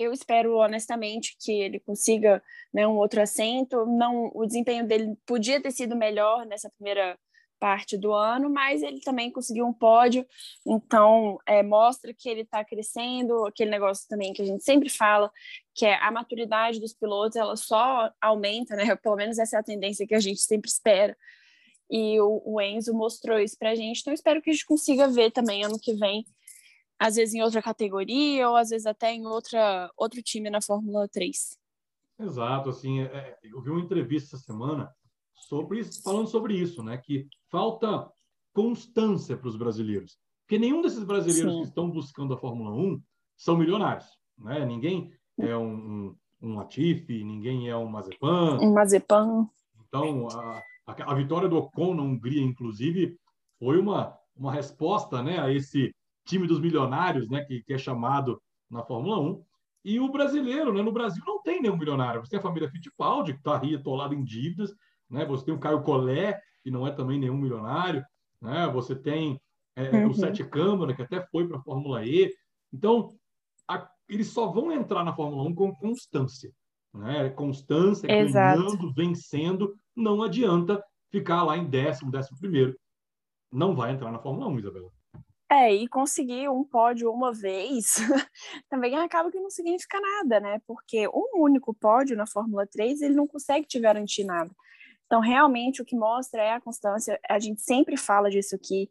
eu 0.00 0.12
espero 0.14 0.56
honestamente 0.56 1.36
que 1.38 1.52
ele 1.52 1.78
consiga 1.78 2.42
né, 2.72 2.86
um 2.86 2.96
outro 2.96 3.20
assento. 3.20 3.84
Não, 3.84 4.30
o 4.34 4.46
desempenho 4.46 4.86
dele 4.86 5.14
podia 5.26 5.60
ter 5.60 5.70
sido 5.70 5.94
melhor 5.94 6.46
nessa 6.46 6.70
primeira 6.70 7.18
parte 7.58 7.98
do 7.98 8.14
ano, 8.14 8.48
mas 8.48 8.82
ele 8.82 9.00
também 9.00 9.30
conseguiu 9.30 9.66
um 9.66 9.72
pódio, 9.74 10.26
então 10.66 11.38
é, 11.46 11.62
mostra 11.62 12.14
que 12.14 12.26
ele 12.26 12.40
está 12.40 12.64
crescendo, 12.64 13.44
aquele 13.44 13.70
negócio 13.70 14.08
também 14.08 14.32
que 14.32 14.40
a 14.40 14.46
gente 14.46 14.64
sempre 14.64 14.88
fala, 14.88 15.30
que 15.74 15.84
é 15.84 16.02
a 16.02 16.10
maturidade 16.10 16.80
dos 16.80 16.94
pilotos, 16.94 17.36
ela 17.36 17.56
só 17.56 18.10
aumenta, 18.18 18.74
né? 18.74 18.96
Pelo 18.96 19.16
menos 19.16 19.38
essa 19.38 19.58
é 19.58 19.60
a 19.60 19.62
tendência 19.62 20.06
que 20.06 20.14
a 20.14 20.20
gente 20.20 20.40
sempre 20.40 20.70
espera. 20.70 21.14
E 21.90 22.18
o, 22.20 22.40
o 22.46 22.60
Enzo 22.62 22.94
mostrou 22.94 23.38
isso 23.38 23.58
para 23.58 23.72
a 23.72 23.74
gente, 23.74 24.00
então 24.00 24.14
espero 24.14 24.40
que 24.40 24.48
a 24.48 24.52
gente 24.54 24.64
consiga 24.64 25.06
ver 25.06 25.30
também 25.30 25.62
ano 25.62 25.78
que 25.78 25.92
vem 25.92 26.24
às 27.00 27.16
vezes 27.16 27.34
em 27.34 27.42
outra 27.42 27.62
categoria 27.62 28.46
ou 28.46 28.56
às 28.56 28.68
vezes 28.68 28.84
até 28.84 29.14
em 29.14 29.26
outra, 29.26 29.90
outro 29.96 30.22
time 30.22 30.50
na 30.50 30.60
Fórmula 30.60 31.08
3. 31.08 31.58
Exato, 32.20 32.68
assim, 32.68 33.00
é, 33.00 33.04
é, 33.04 33.38
eu 33.42 33.62
vi 33.62 33.70
uma 33.70 33.80
entrevista 33.80 34.36
essa 34.36 34.44
semana 34.44 34.94
sobre 35.34 35.82
falando 36.04 36.28
sobre 36.28 36.54
isso, 36.54 36.82
né, 36.82 36.98
que 36.98 37.26
falta 37.50 38.06
constância 38.52 39.34
para 39.34 39.48
os 39.48 39.56
brasileiros, 39.56 40.18
porque 40.42 40.58
nenhum 40.58 40.82
desses 40.82 41.02
brasileiros 41.02 41.52
Sim. 41.54 41.60
que 41.62 41.68
estão 41.68 41.90
buscando 41.90 42.34
a 42.34 42.38
Fórmula 42.38 42.70
1 42.72 43.00
são 43.34 43.56
milionários, 43.56 44.06
né? 44.36 44.66
Ninguém 44.66 45.10
é 45.38 45.56
um, 45.56 45.72
um, 45.72 46.16
um 46.42 46.56
Latifi, 46.56 47.24
ninguém 47.24 47.70
é 47.70 47.76
um 47.76 47.88
Mazepan. 47.88 48.58
Um 48.60 48.74
Mazepan. 48.74 49.48
Então, 49.86 50.28
a, 50.28 50.62
a, 50.86 51.12
a 51.12 51.14
vitória 51.14 51.48
do 51.48 51.56
Ocon 51.56 51.94
na 51.94 52.02
Hungria, 52.02 52.42
inclusive, 52.42 53.16
foi 53.58 53.78
uma, 53.78 54.18
uma 54.36 54.52
resposta, 54.52 55.22
né, 55.22 55.38
a 55.38 55.50
esse 55.50 55.94
time 56.26 56.46
dos 56.46 56.60
milionários, 56.60 57.28
né, 57.28 57.44
que, 57.44 57.62
que 57.62 57.74
é 57.74 57.78
chamado 57.78 58.40
na 58.70 58.82
Fórmula 58.82 59.18
1. 59.20 59.44
E 59.84 59.98
o 59.98 60.10
brasileiro, 60.10 60.72
né, 60.72 60.82
no 60.82 60.92
Brasil 60.92 61.22
não 61.26 61.42
tem 61.42 61.60
nenhum 61.60 61.76
milionário. 61.76 62.20
Você 62.20 62.30
tem 62.30 62.38
a 62.38 62.42
família 62.42 62.70
Fittipaldi, 62.70 63.32
que 63.32 63.38
está 63.38 63.60
aí 63.60 63.74
atolada 63.74 64.14
em 64.14 64.22
dívidas, 64.22 64.72
né? 65.08 65.24
Você 65.24 65.44
tem 65.46 65.54
o 65.54 65.58
Caio 65.58 65.82
Collet, 65.82 66.38
que 66.62 66.70
não 66.70 66.86
é 66.86 66.92
também 66.92 67.18
nenhum 67.18 67.36
milionário, 67.36 68.04
né? 68.40 68.68
Você 68.68 68.94
tem 68.94 69.40
é, 69.74 69.90
uhum. 69.90 70.10
o 70.10 70.14
Sete 70.14 70.44
Câmara, 70.44 70.94
que 70.94 71.02
até 71.02 71.26
foi 71.26 71.48
para 71.48 71.56
a 71.56 71.62
Fórmula 71.62 72.04
E. 72.04 72.32
Então, 72.72 73.14
a, 73.68 73.88
eles 74.08 74.28
só 74.28 74.50
vão 74.50 74.70
entrar 74.70 75.04
na 75.04 75.14
Fórmula 75.14 75.42
1 75.44 75.54
com 75.54 75.74
constância. 75.74 76.52
Né? 76.92 77.30
Constância, 77.30 78.06
ganhando, 78.06 78.92
vencendo. 78.92 79.74
Não 79.96 80.22
adianta 80.22 80.82
ficar 81.10 81.42
lá 81.42 81.56
em 81.56 81.68
décimo, 81.68 82.10
décimo 82.10 82.38
primeiro. 82.38 82.76
Não 83.52 83.74
vai 83.74 83.92
entrar 83.92 84.12
na 84.12 84.18
Fórmula 84.18 84.48
1, 84.48 84.58
Isabela. 84.58 84.90
É, 85.52 85.74
e 85.74 85.88
conseguir 85.88 86.48
um 86.48 86.62
pódio 86.62 87.10
uma 87.12 87.32
vez 87.32 87.94
também 88.70 88.96
acaba 88.96 89.32
que 89.32 89.40
não 89.40 89.50
significa 89.50 90.00
nada, 90.00 90.38
né? 90.38 90.60
Porque 90.64 91.08
um 91.08 91.42
único 91.42 91.74
pódio 91.74 92.16
na 92.16 92.24
Fórmula 92.24 92.68
3, 92.68 93.02
ele 93.02 93.14
não 93.14 93.26
consegue 93.26 93.66
te 93.66 93.80
garantir 93.80 94.22
nada. 94.22 94.50
Então, 95.06 95.20
realmente, 95.20 95.82
o 95.82 95.84
que 95.84 95.96
mostra 95.96 96.40
é 96.40 96.52
a 96.52 96.60
constância. 96.60 97.18
A 97.28 97.40
gente 97.40 97.60
sempre 97.62 97.96
fala 97.96 98.30
disso 98.30 98.54
aqui, 98.54 98.88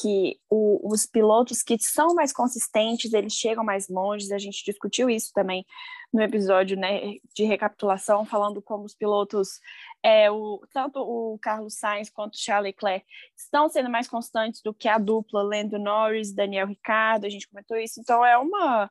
que 0.00 0.38
o, 0.48 0.90
os 0.90 1.04
pilotos 1.04 1.62
que 1.62 1.76
são 1.78 2.14
mais 2.14 2.32
consistentes, 2.32 3.12
eles 3.12 3.34
chegam 3.34 3.62
mais 3.62 3.86
longe. 3.86 4.32
A 4.32 4.38
gente 4.38 4.64
discutiu 4.64 5.10
isso 5.10 5.30
também 5.34 5.66
no 6.12 6.22
episódio 6.22 6.76
né, 6.76 7.18
de 7.34 7.44
recapitulação, 7.44 8.24
falando 8.24 8.60
como 8.60 8.84
os 8.84 8.94
pilotos, 8.94 9.60
é, 10.02 10.30
o, 10.30 10.60
tanto 10.72 11.00
o 11.00 11.38
Carlos 11.40 11.74
Sainz 11.74 12.10
quanto 12.10 12.34
o 12.34 12.38
Charles 12.38 12.74
Leclerc, 12.74 13.06
estão 13.36 13.68
sendo 13.68 13.88
mais 13.88 14.08
constantes 14.08 14.60
do 14.62 14.74
que 14.74 14.88
a 14.88 14.98
dupla 14.98 15.42
Lando 15.42 15.78
Norris, 15.78 16.34
Daniel 16.34 16.66
Ricciardo, 16.66 17.26
a 17.26 17.30
gente 17.30 17.48
comentou 17.48 17.76
isso. 17.76 18.00
Então, 18.00 18.24
é 18.24 18.36
uma 18.36 18.90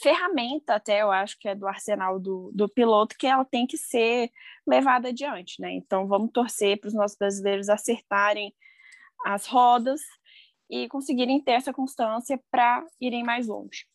ferramenta, 0.00 0.74
até 0.74 1.02
eu 1.02 1.10
acho 1.10 1.38
que 1.38 1.48
é 1.48 1.54
do 1.54 1.66
arsenal 1.66 2.20
do, 2.20 2.52
do 2.54 2.68
piloto, 2.68 3.16
que 3.18 3.26
ela 3.26 3.44
tem 3.44 3.66
que 3.66 3.76
ser 3.76 4.30
levada 4.66 5.08
adiante. 5.08 5.60
Né? 5.60 5.72
Então, 5.72 6.06
vamos 6.06 6.30
torcer 6.30 6.78
para 6.78 6.88
os 6.88 6.94
nossos 6.94 7.18
brasileiros 7.18 7.68
acertarem 7.68 8.54
as 9.24 9.46
rodas 9.46 10.00
e 10.70 10.88
conseguirem 10.88 11.42
ter 11.42 11.52
essa 11.52 11.72
constância 11.72 12.40
para 12.50 12.86
irem 13.00 13.24
mais 13.24 13.48
longe. 13.48 13.89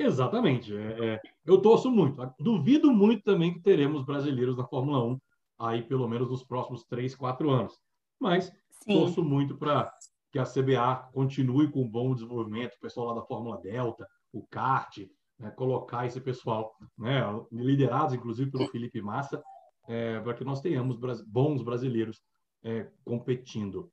Exatamente. 0.00 0.74
É, 0.74 1.14
é, 1.14 1.20
eu 1.44 1.60
torço 1.60 1.90
muito. 1.90 2.16
Duvido 2.38 2.90
muito 2.90 3.22
também 3.22 3.52
que 3.52 3.60
teremos 3.60 4.04
brasileiros 4.04 4.56
na 4.56 4.66
Fórmula 4.66 5.04
1 5.04 5.20
aí 5.58 5.82
pelo 5.82 6.08
menos 6.08 6.30
nos 6.30 6.42
próximos 6.42 6.84
três, 6.84 7.14
quatro 7.14 7.50
anos. 7.50 7.78
Mas 8.18 8.50
Sim. 8.82 8.94
torço 8.94 9.22
muito 9.22 9.56
para 9.56 9.92
que 10.32 10.38
a 10.38 10.44
CBA 10.44 11.10
continue 11.12 11.70
com 11.70 11.82
um 11.82 11.88
bom 11.88 12.14
desenvolvimento, 12.14 12.74
o 12.74 12.80
pessoal 12.80 13.08
lá 13.08 13.14
da 13.14 13.26
Fórmula 13.26 13.58
Delta, 13.58 14.08
o 14.32 14.46
kart, 14.46 14.98
né, 15.38 15.50
colocar 15.50 16.06
esse 16.06 16.20
pessoal, 16.20 16.74
né, 16.96 17.22
liderados 17.52 18.14
inclusive 18.14 18.50
pelo 18.50 18.68
Felipe 18.68 19.02
Massa, 19.02 19.42
é, 19.88 20.20
para 20.20 20.34
que 20.34 20.44
nós 20.44 20.60
tenhamos 20.60 20.98
bons 21.26 21.62
brasileiros 21.62 22.22
é, 22.62 22.88
competindo. 23.04 23.90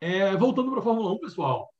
É, 0.00 0.34
voltando 0.36 0.70
para 0.70 0.80
a 0.80 0.84
Fórmula 0.84 1.12
1, 1.12 1.18
pessoal, 1.18 1.73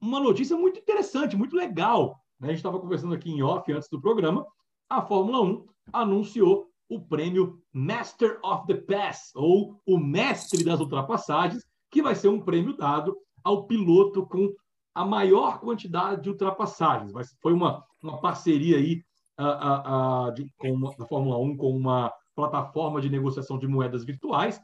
uma 0.00 0.20
notícia 0.20 0.56
muito 0.56 0.78
interessante, 0.78 1.36
muito 1.36 1.54
legal. 1.54 2.20
Né? 2.38 2.48
A 2.48 2.50
gente 2.50 2.58
estava 2.58 2.80
conversando 2.80 3.14
aqui 3.14 3.30
em 3.30 3.42
off 3.42 3.70
antes 3.72 3.88
do 3.88 4.00
programa. 4.00 4.46
A 4.88 5.02
Fórmula 5.02 5.42
1 5.42 5.66
anunciou 5.92 6.68
o 6.88 7.00
prêmio 7.00 7.62
Master 7.72 8.40
of 8.42 8.66
the 8.66 8.74
Pass, 8.74 9.30
ou 9.34 9.80
o 9.86 9.98
Mestre 9.98 10.64
das 10.64 10.80
Ultrapassagens, 10.80 11.64
que 11.90 12.02
vai 12.02 12.14
ser 12.14 12.28
um 12.28 12.40
prêmio 12.40 12.76
dado 12.76 13.16
ao 13.44 13.66
piloto 13.66 14.26
com 14.26 14.52
a 14.94 15.04
maior 15.04 15.60
quantidade 15.60 16.22
de 16.22 16.30
ultrapassagens. 16.30 17.12
Mas 17.12 17.36
foi 17.40 17.52
uma, 17.52 17.84
uma 18.02 18.20
parceria 18.20 18.76
aí 18.76 19.02
a, 19.36 20.26
a, 20.26 20.30
de, 20.30 20.52
com 20.58 20.72
uma, 20.72 20.94
da 20.96 21.06
Fórmula 21.06 21.38
1 21.38 21.56
com 21.56 21.76
uma 21.76 22.12
plataforma 22.34 23.00
de 23.00 23.08
negociação 23.08 23.58
de 23.58 23.66
moedas 23.66 24.04
virtuais. 24.04 24.60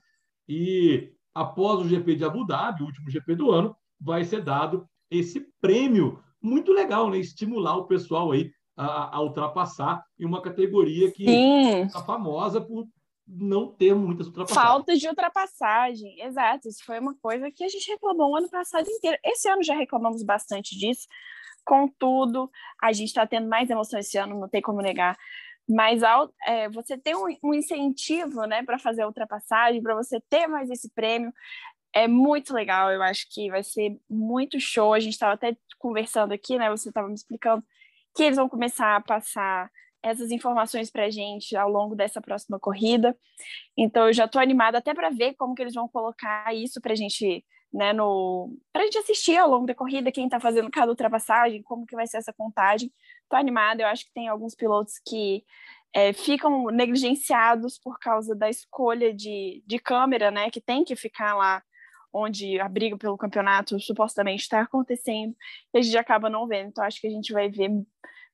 E 0.49 1.13
após 1.35 1.81
o 1.81 1.89
GP 1.89 2.17
de 2.17 2.25
Abu 2.25 2.45
Dhabi, 2.45 2.83
o 2.83 2.87
último 2.87 3.11
GP 3.11 3.37
do 3.37 3.51
ano, 3.51 3.77
vai 4.01 4.25
ser 4.25 4.43
dado 4.43 4.87
esse 5.11 5.41
prêmio 5.61 6.23
muito 6.41 6.73
legal, 6.73 7.11
né? 7.11 7.19
Estimular 7.19 7.77
o 7.77 7.87
pessoal 7.87 8.33
aí 8.33 8.51
a, 8.77 9.17
a 9.17 9.23
ultrapassar 9.23 10.05
em 10.19 10.25
uma 10.25 10.43
categoria 10.43 11.11
que 11.11 11.25
está 11.85 12.05
famosa 12.05 12.61
por 12.61 12.87
não 13.27 13.73
ter 13.73 13.95
muitas 13.95 14.29
ultrapassagens. 14.29 14.71
Falta 14.71 14.97
de 14.97 15.09
ultrapassagem, 15.09 16.21
exato. 16.21 16.69
Isso 16.69 16.85
foi 16.85 17.01
uma 17.01 17.15
coisa 17.17 17.51
que 17.51 17.65
a 17.65 17.69
gente 17.69 17.91
reclamou 17.91 18.31
o 18.31 18.37
ano 18.37 18.49
passado 18.49 18.89
inteiro. 18.89 19.19
Esse 19.25 19.49
ano 19.49 19.63
já 19.65 19.75
reclamamos 19.75 20.23
bastante 20.23 20.79
disso. 20.79 21.09
Contudo, 21.65 22.49
a 22.81 22.93
gente 22.93 23.09
está 23.09 23.27
tendo 23.27 23.49
mais 23.49 23.69
emoção 23.69 23.99
esse 23.99 24.17
ano, 24.17 24.39
não 24.39 24.49
tem 24.49 24.63
como 24.63 24.81
negar. 24.81 25.17
Mas 25.69 26.05
ao, 26.05 26.33
é, 26.47 26.69
você 26.69 26.97
tem 26.97 27.17
um, 27.17 27.27
um 27.43 27.53
incentivo 27.53 28.45
né, 28.45 28.63
para 28.63 28.79
fazer 28.79 29.03
a 29.03 29.09
ultrapassagem, 29.09 29.83
para 29.83 29.97
você 29.97 30.21
ter 30.29 30.47
mais 30.47 30.71
esse 30.71 30.89
prêmio, 30.95 31.33
é 31.93 32.07
muito 32.09 32.55
legal. 32.55 32.91
Eu 32.91 33.03
acho 33.03 33.27
que 33.31 33.51
vai 33.51 33.63
ser 33.63 33.99
muito 34.09 34.61
show. 34.61 34.93
A 34.93 35.01
gente 35.01 35.15
estava 35.15 35.35
até 35.35 35.57
conversando 35.79 36.33
aqui, 36.33 36.59
né? 36.59 36.71
Você 36.71 36.89
estava 36.89 37.09
me 37.09 37.15
explicando 37.15 37.65
que 38.15 38.23
eles 38.23 38.37
vão 38.37 38.49
começar 38.49 38.97
a 38.97 39.01
passar 39.01 39.71
essas 40.03 40.31
informações 40.31 40.91
para 40.91 41.07
a 41.07 41.11
gente 41.11 41.57
ao 41.57 41.69
longo 41.69 41.95
dessa 41.95 42.21
próxima 42.21 42.59
corrida. 42.59 43.17
Então, 43.77 44.07
eu 44.07 44.13
já 44.13 44.25
estou 44.25 44.41
animada 44.41 44.79
até 44.79 44.95
para 44.95 45.11
ver 45.11 45.35
como 45.35 45.55
que 45.55 45.63
eles 45.63 45.75
vão 45.75 45.89
colocar 45.89 46.55
isso 46.55 46.81
para 46.81 46.93
a 46.93 46.97
gente, 46.97 47.45
né, 47.73 47.93
no 47.93 48.57
para 48.73 48.83
a 48.83 48.85
gente 48.85 48.99
assistir 48.99 49.37
ao 49.37 49.51
longo 49.51 49.67
da 49.67 49.75
corrida, 49.75 50.13
quem 50.13 50.27
está 50.27 50.39
fazendo 50.39 50.71
cada 50.71 50.91
ultrapassagem, 50.91 51.63
como 51.63 51.87
que 51.87 51.97
vai 51.97 52.07
ser 52.07 52.19
essa 52.19 52.33
contagem. 52.33 52.93
Estou 53.23 53.39
animada. 53.39 53.83
Eu 53.83 53.89
acho 53.89 54.05
que 54.05 54.13
tem 54.13 54.29
alguns 54.29 54.55
pilotos 54.55 54.95
que 55.07 55.45
é, 55.93 56.13
ficam 56.13 56.67
negligenciados 56.67 57.79
por 57.79 57.99
causa 57.99 58.35
da 58.35 58.49
escolha 58.49 59.13
de, 59.13 59.63
de 59.67 59.79
câmera, 59.79 60.31
né, 60.31 60.51
que 60.51 60.61
tem 60.61 60.85
que 60.85 60.95
ficar 60.95 61.35
lá 61.35 61.63
onde 62.17 62.59
a 62.59 62.69
briga 62.69 62.97
pelo 62.97 63.19
campeonato 63.19 63.79
supostamente 63.79 64.43
está 64.43 64.63
acontecendo, 64.63 65.37
e 65.75 65.79
a 65.79 65.83
gente 65.83 65.99
acaba 65.99 66.31
não 66.31 66.47
vendo. 66.49 66.69
Então, 66.69 66.83
acho 66.83 67.01
que 67.01 67.07
a 67.07 67.11
gente 67.11 67.33
vai 67.33 67.51
ver 67.51 67.71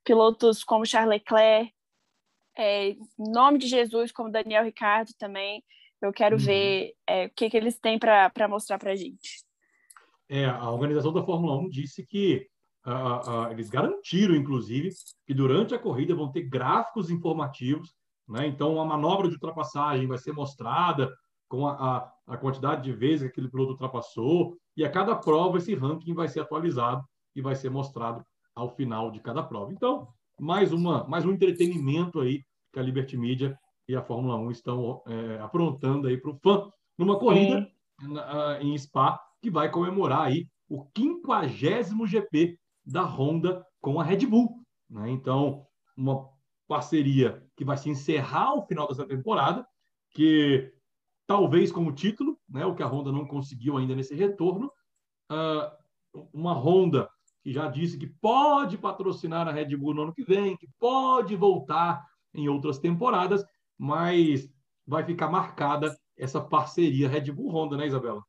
pilotos 0.05 0.63
como 0.63 0.87
Charles 0.87 1.11
Leclerc, 1.11 1.73
é, 2.57 2.91
em 2.91 2.99
nome 3.19 3.59
de 3.59 3.67
Jesus, 3.67 4.13
como 4.13 4.31
Daniel 4.31 4.65
Ricardo 4.65 5.11
também. 5.19 5.65
Eu 6.01 6.13
quero 6.13 6.37
uhum. 6.37 6.43
ver 6.43 6.95
é, 7.07 7.27
o 7.27 7.31
que, 7.31 7.51
que 7.51 7.57
eles 7.57 7.79
têm 7.79 7.99
para 7.99 8.49
mostrar 8.49 8.79
para 8.79 8.93
a 8.93 8.97
gente. 8.97 9.45
É, 10.29 10.45
a 10.45 10.71
organização 10.71 11.13
da 11.13 11.25
Fórmula 11.25 11.57
1 11.59 11.69
disse 11.69 12.07
que 12.07 12.47
uh, 12.87 13.31
uh, 13.31 13.51
eles 13.51 13.69
garantiram, 13.69 14.35
inclusive, 14.35 14.91
que 15.27 15.35
durante 15.35 15.75
a 15.75 15.79
corrida 15.79 16.15
vão 16.15 16.31
ter 16.31 16.43
gráficos 16.43 17.11
informativos. 17.11 17.95
Né? 18.29 18.47
Então, 18.47 18.81
a 18.81 18.85
manobra 18.85 19.29
de 19.29 19.35
ultrapassagem 19.35 20.07
vai 20.07 20.19
ser 20.19 20.33
mostrada 20.33 21.13
com 21.53 21.67
a, 21.67 21.73
a, 21.75 22.13
a 22.29 22.37
quantidade 22.39 22.83
de 22.83 22.93
vezes 22.95 23.21
que 23.21 23.27
aquele 23.27 23.51
piloto 23.51 23.73
ultrapassou. 23.73 24.57
E 24.75 24.87
a 24.87 24.91
cada 24.91 25.15
prova, 25.15 25.59
esse 25.59 25.75
ranking 25.75 26.15
vai 26.15 26.27
ser 26.27 26.41
atualizado 26.41 27.05
e 27.37 27.43
vai 27.43 27.55
ser 27.55 27.69
mostrado 27.69 28.25
ao 28.55 28.75
final 28.75 29.11
de 29.11 29.21
cada 29.21 29.43
prova. 29.43 29.71
Então, 29.71 30.09
mais, 30.41 30.73
uma, 30.73 31.05
mais 31.05 31.27
um 31.27 31.33
entretenimento 31.33 32.21
aí 32.21 32.43
que 32.73 32.79
a 32.79 32.83
Liberty 32.83 33.19
Media 33.19 33.55
e 33.87 33.95
a 33.95 34.01
Fórmula 34.01 34.35
1 34.39 34.51
estão 34.51 35.03
é, 35.07 35.41
aprontando 35.41 36.09
aí 36.09 36.17
para 36.17 36.31
o 36.31 36.39
fã 36.43 36.71
numa 36.97 37.19
corrida 37.19 37.71
na, 38.01 38.59
em 38.63 38.77
Spa 38.79 39.21
que 39.43 39.51
vai 39.51 39.71
comemorar 39.71 40.29
aí 40.29 40.49
o 40.71 40.87
50 40.97 41.49
GP 42.07 42.59
da 42.83 43.03
Honda 43.03 43.63
com 43.79 44.01
a 44.01 44.05
Red 44.05 44.25
Bull. 44.25 44.59
Né? 44.89 45.11
Então, 45.11 45.67
uma 45.95 46.31
parceria 46.67 47.47
que 47.55 47.63
vai 47.63 47.77
se 47.77 47.91
encerrar 47.91 48.47
ao 48.47 48.67
final 48.67 48.89
dessa 48.89 49.07
temporada, 49.07 49.67
que 50.13 50.73
talvez 51.33 51.73
como 51.73 51.95
título, 51.95 52.39
né, 52.47 52.67
o 52.67 52.75
que 52.75 52.83
a 52.83 52.87
Honda 52.87 53.11
não 53.11 53.27
conseguiu 53.27 53.79
ainda 53.79 53.97
nesse 53.97 54.15
retorno, 54.15 54.71
uh, 55.31 56.27
uma 56.31 56.53
Honda 56.53 57.09
que 57.43 57.51
já 57.51 57.69
disse 57.69 57.97
que 57.97 58.07
pode 58.07 58.77
patrocinar 58.77 59.49
a 59.49 59.51
Red 59.51 59.75
Bull 59.75 59.95
no 59.95 60.03
ano 60.03 60.15
que 60.15 60.23
vem, 60.23 60.59
que 60.59 60.69
pode 60.79 61.35
voltar 61.35 62.05
em 62.35 62.51
outras 62.51 62.79
temporadas, 62.79 63.43
mas 63.79 64.47
vai 64.87 65.07
ficar 65.07 65.31
marcada 65.31 65.97
essa 66.19 66.39
parceria 66.39 67.09
Red 67.09 67.33
Bull-Honda, 67.33 67.79
né, 67.79 67.87
Isabela? 67.87 68.23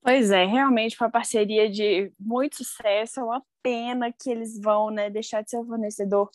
Pois 0.00 0.30
é, 0.30 0.44
realmente 0.44 0.96
foi 0.96 1.08
uma 1.08 1.12
parceria 1.12 1.68
de 1.68 2.12
muito 2.20 2.58
sucesso. 2.58 3.18
É 3.18 3.24
uma 3.24 3.42
pena 3.60 4.12
que 4.12 4.30
eles 4.30 4.60
vão 4.60 4.90
né, 4.90 5.10
deixar 5.10 5.42
de 5.42 5.50
ser 5.50 5.58
o 5.58 5.66
fornecedor 5.66 6.30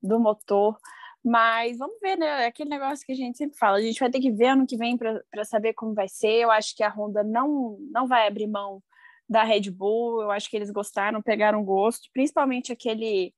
do 0.00 0.20
motor. 0.20 0.78
Mas 1.24 1.76
vamos 1.76 1.98
ver, 2.00 2.16
né? 2.16 2.46
Aquele 2.46 2.70
negócio 2.70 3.04
que 3.04 3.12
a 3.12 3.16
gente 3.16 3.36
sempre 3.36 3.56
fala. 3.56 3.76
A 3.76 3.82
gente 3.82 4.00
vai 4.00 4.10
ter 4.10 4.20
que 4.20 4.30
ver 4.30 4.46
ano 4.46 4.66
que 4.66 4.76
vem 4.76 4.96
para 4.96 5.44
saber 5.44 5.74
como 5.74 5.94
vai 5.94 6.08
ser. 6.08 6.42
Eu 6.42 6.50
acho 6.50 6.74
que 6.74 6.82
a 6.82 6.88
Honda 6.88 7.22
não, 7.22 7.78
não 7.90 8.08
vai 8.08 8.26
abrir 8.26 8.46
mão 8.46 8.82
da 9.28 9.44
Red 9.44 9.70
Bull. 9.70 10.22
Eu 10.22 10.30
acho 10.30 10.48
que 10.48 10.56
eles 10.56 10.70
gostaram, 10.70 11.22
pegaram 11.22 11.62
gosto, 11.64 12.08
principalmente 12.12 12.72
aquele. 12.72 13.34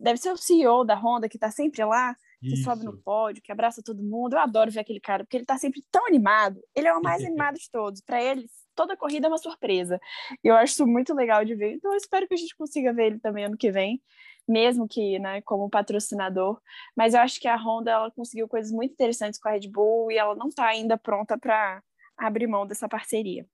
Deve 0.00 0.18
ser 0.18 0.32
o 0.32 0.36
CEO 0.36 0.84
da 0.84 0.94
Honda 0.94 1.28
que 1.28 1.36
está 1.36 1.50
sempre 1.50 1.84
lá, 1.84 2.14
que 2.40 2.54
Isso. 2.54 2.64
sobe 2.64 2.84
no 2.84 2.96
pódio, 3.02 3.42
que 3.42 3.52
abraça 3.52 3.82
todo 3.84 4.02
mundo. 4.02 4.34
Eu 4.34 4.40
adoro 4.40 4.70
ver 4.70 4.80
aquele 4.80 5.00
cara, 5.00 5.24
porque 5.24 5.36
ele 5.36 5.44
está 5.44 5.58
sempre 5.58 5.82
tão 5.90 6.06
animado. 6.06 6.60
Ele 6.74 6.86
é 6.86 6.94
o 6.94 7.02
mais 7.02 7.22
animado 7.24 7.56
de 7.56 7.70
todos. 7.70 8.00
Para 8.00 8.22
eles, 8.22 8.50
toda 8.74 8.96
corrida 8.96 9.26
é 9.26 9.30
uma 9.30 9.38
surpresa. 9.38 9.98
Eu 10.44 10.54
acho 10.54 10.74
isso 10.74 10.86
muito 10.86 11.12
legal 11.14 11.44
de 11.44 11.54
ver. 11.56 11.74
Então, 11.74 11.92
eu 11.92 11.96
espero 11.96 12.26
que 12.28 12.34
a 12.34 12.36
gente 12.36 12.56
consiga 12.56 12.92
ver 12.92 13.06
ele 13.06 13.18
também 13.18 13.44
ano 13.44 13.56
que 13.56 13.70
vem, 13.70 14.00
mesmo 14.48 14.86
que, 14.86 15.18
né, 15.18 15.40
como 15.42 15.70
patrocinador. 15.70 16.60
Mas 16.96 17.14
eu 17.14 17.20
acho 17.20 17.40
que 17.40 17.48
a 17.48 17.56
Honda 17.56 17.90
ela 17.90 18.10
conseguiu 18.10 18.48
coisas 18.48 18.70
muito 18.70 18.92
interessantes 18.92 19.40
com 19.40 19.48
a 19.48 19.52
Red 19.52 19.68
Bull 19.68 20.10
e 20.10 20.18
ela 20.18 20.34
não 20.34 20.48
está 20.48 20.66
ainda 20.66 20.96
pronta 20.96 21.38
para 21.38 21.82
abrir 22.16 22.46
mão 22.46 22.66
dessa 22.66 22.88
parceria. 22.88 23.46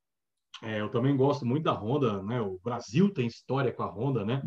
É, 0.63 0.81
eu 0.81 0.89
também 0.91 1.17
gosto 1.17 1.45
muito 1.47 1.65
da 1.65 1.73
Honda, 1.73 2.23
né? 2.23 2.41
O 2.41 2.59
Brasil 2.63 3.13
tem 3.13 3.27
história 3.27 3.73
com 3.73 3.83
a 3.83 3.91
Honda, 3.91 4.25
né? 4.25 4.43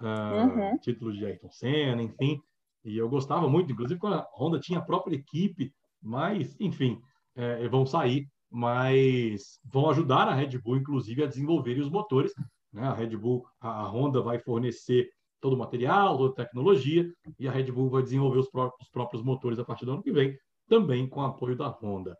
Uh, 0.00 0.36
uhum. 0.36 0.78
Título 0.78 1.12
de 1.12 1.24
Ayrton 1.24 1.50
Senna, 1.50 2.02
enfim. 2.02 2.40
E 2.84 2.98
eu 2.98 3.08
gostava 3.08 3.48
muito, 3.48 3.72
inclusive, 3.72 3.98
quando 3.98 4.16
a 4.16 4.28
Honda 4.34 4.60
tinha 4.60 4.78
a 4.78 4.84
própria 4.84 5.16
equipe, 5.16 5.72
mas, 6.02 6.54
enfim, 6.60 7.00
é, 7.34 7.66
vão 7.68 7.86
sair, 7.86 8.28
mas 8.50 9.58
vão 9.64 9.88
ajudar 9.88 10.28
a 10.28 10.34
Red 10.34 10.58
Bull, 10.58 10.76
inclusive, 10.76 11.24
a 11.24 11.26
desenvolver 11.26 11.78
os 11.80 11.88
motores. 11.88 12.32
Né? 12.70 12.86
A 12.86 12.92
Red 12.92 13.16
Bull, 13.16 13.46
a 13.58 13.84
Honda 13.84 14.20
vai 14.20 14.38
fornecer 14.38 15.08
todo 15.44 15.52
o 15.52 15.58
material, 15.58 16.16
toda 16.16 16.32
a 16.32 16.46
tecnologia, 16.46 17.06
e 17.38 17.46
a 17.46 17.52
Red 17.52 17.70
Bull 17.70 17.90
vai 17.90 18.02
desenvolver 18.02 18.38
os 18.38 18.48
próprios, 18.48 18.86
os 18.86 18.90
próprios 18.90 19.22
motores 19.22 19.58
a 19.58 19.64
partir 19.64 19.84
do 19.84 19.92
ano 19.92 20.02
que 20.02 20.10
vem, 20.10 20.34
também 20.66 21.06
com 21.06 21.20
apoio 21.20 21.54
da 21.54 21.68
Honda. 21.68 22.16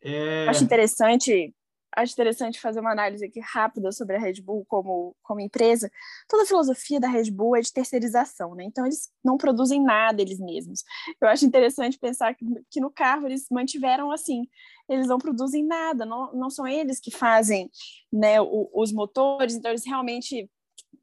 É... 0.00 0.46
Acho 0.46 0.62
interessante 0.62 1.52
acho 1.96 2.12
interessante 2.12 2.60
fazer 2.60 2.78
uma 2.78 2.92
análise 2.92 3.24
aqui 3.24 3.40
rápida 3.40 3.90
sobre 3.90 4.16
a 4.16 4.18
Red 4.18 4.42
Bull 4.42 4.66
como, 4.68 5.16
como 5.22 5.40
empresa. 5.40 5.90
Toda 6.28 6.42
a 6.42 6.46
filosofia 6.46 7.00
da 7.00 7.08
Red 7.08 7.30
Bull 7.30 7.56
é 7.56 7.60
de 7.62 7.72
terceirização, 7.72 8.54
né? 8.54 8.64
Então, 8.64 8.84
eles 8.84 9.08
não 9.24 9.38
produzem 9.38 9.82
nada 9.82 10.20
eles 10.20 10.38
mesmos. 10.38 10.84
Eu 11.18 11.28
acho 11.28 11.46
interessante 11.46 11.98
pensar 11.98 12.34
que, 12.34 12.44
que 12.70 12.80
no 12.80 12.90
carro 12.90 13.26
eles 13.26 13.46
mantiveram 13.50 14.10
assim. 14.10 14.42
Eles 14.88 15.06
não 15.06 15.18
produzem 15.18 15.64
nada, 15.64 16.04
não, 16.04 16.32
não 16.34 16.50
são 16.50 16.68
eles 16.68 17.00
que 17.00 17.10
fazem 17.10 17.70
né, 18.12 18.40
o, 18.40 18.70
os 18.74 18.92
motores, 18.92 19.54
então 19.54 19.70
eles 19.70 19.86
realmente, 19.86 20.48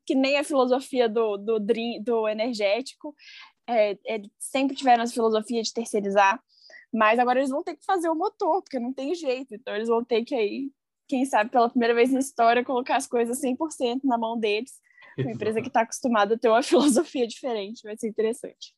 que 0.06 0.16
nem 0.16 0.38
a 0.38 0.44
filosofia 0.44 1.08
do, 1.08 1.38
do, 1.38 1.60
do 1.60 2.28
energético, 2.28 3.16
é, 3.68 3.92
é, 4.06 4.22
sempre 4.38 4.76
tiveram 4.76 5.04
essa 5.04 5.14
filosofia 5.14 5.62
de 5.62 5.74
terceirizar. 5.74 6.42
Mas 6.94 7.18
agora 7.18 7.40
eles 7.40 7.50
vão 7.50 7.64
ter 7.64 7.76
que 7.76 7.86
fazer 7.86 8.10
o 8.10 8.16
motor, 8.16 8.62
porque 8.62 8.80
não 8.80 8.94
tem 8.94 9.16
jeito. 9.16 9.56
Então 9.56 9.76
eles 9.76 9.88
vão 9.88 10.04
ter 10.04 10.24
que 10.24 10.36
aí 10.36 10.72
quem 11.08 11.26
sabe 11.26 11.50
pela 11.50 11.70
primeira 11.70 11.94
vez 11.94 12.12
na 12.12 12.20
história, 12.20 12.64
colocar 12.64 12.96
as 12.96 13.08
coisas 13.08 13.42
100% 13.42 14.02
na 14.04 14.18
mão 14.18 14.40
deles. 14.40 14.80
Uma 15.18 15.32
empresa 15.32 15.62
que 15.62 15.68
está 15.68 15.82
acostumada 15.82 16.36
a 16.36 16.38
ter 16.38 16.50
uma 16.50 16.64
filosofia 16.64 17.28
diferente, 17.28 17.84
vai 17.84 17.98
ser 17.98 18.08
interessante. 18.08 18.74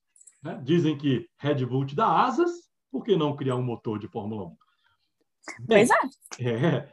É, 0.46 0.55
dizem 0.62 0.98
que 0.98 1.27
Red 1.38 1.65
Bull 1.65 1.86
te 1.86 1.96
dá 1.96 2.24
asas, 2.25 2.51
por 2.91 3.03
que 3.03 3.15
não 3.15 3.36
criar 3.36 3.55
um 3.55 3.63
motor 3.63 4.00
de 4.00 4.08
Fórmula 4.08 4.46
1? 4.46 4.58
Bem, 5.62 5.88
pois 5.88 5.89
é. 6.39 6.50
é. 6.50 6.91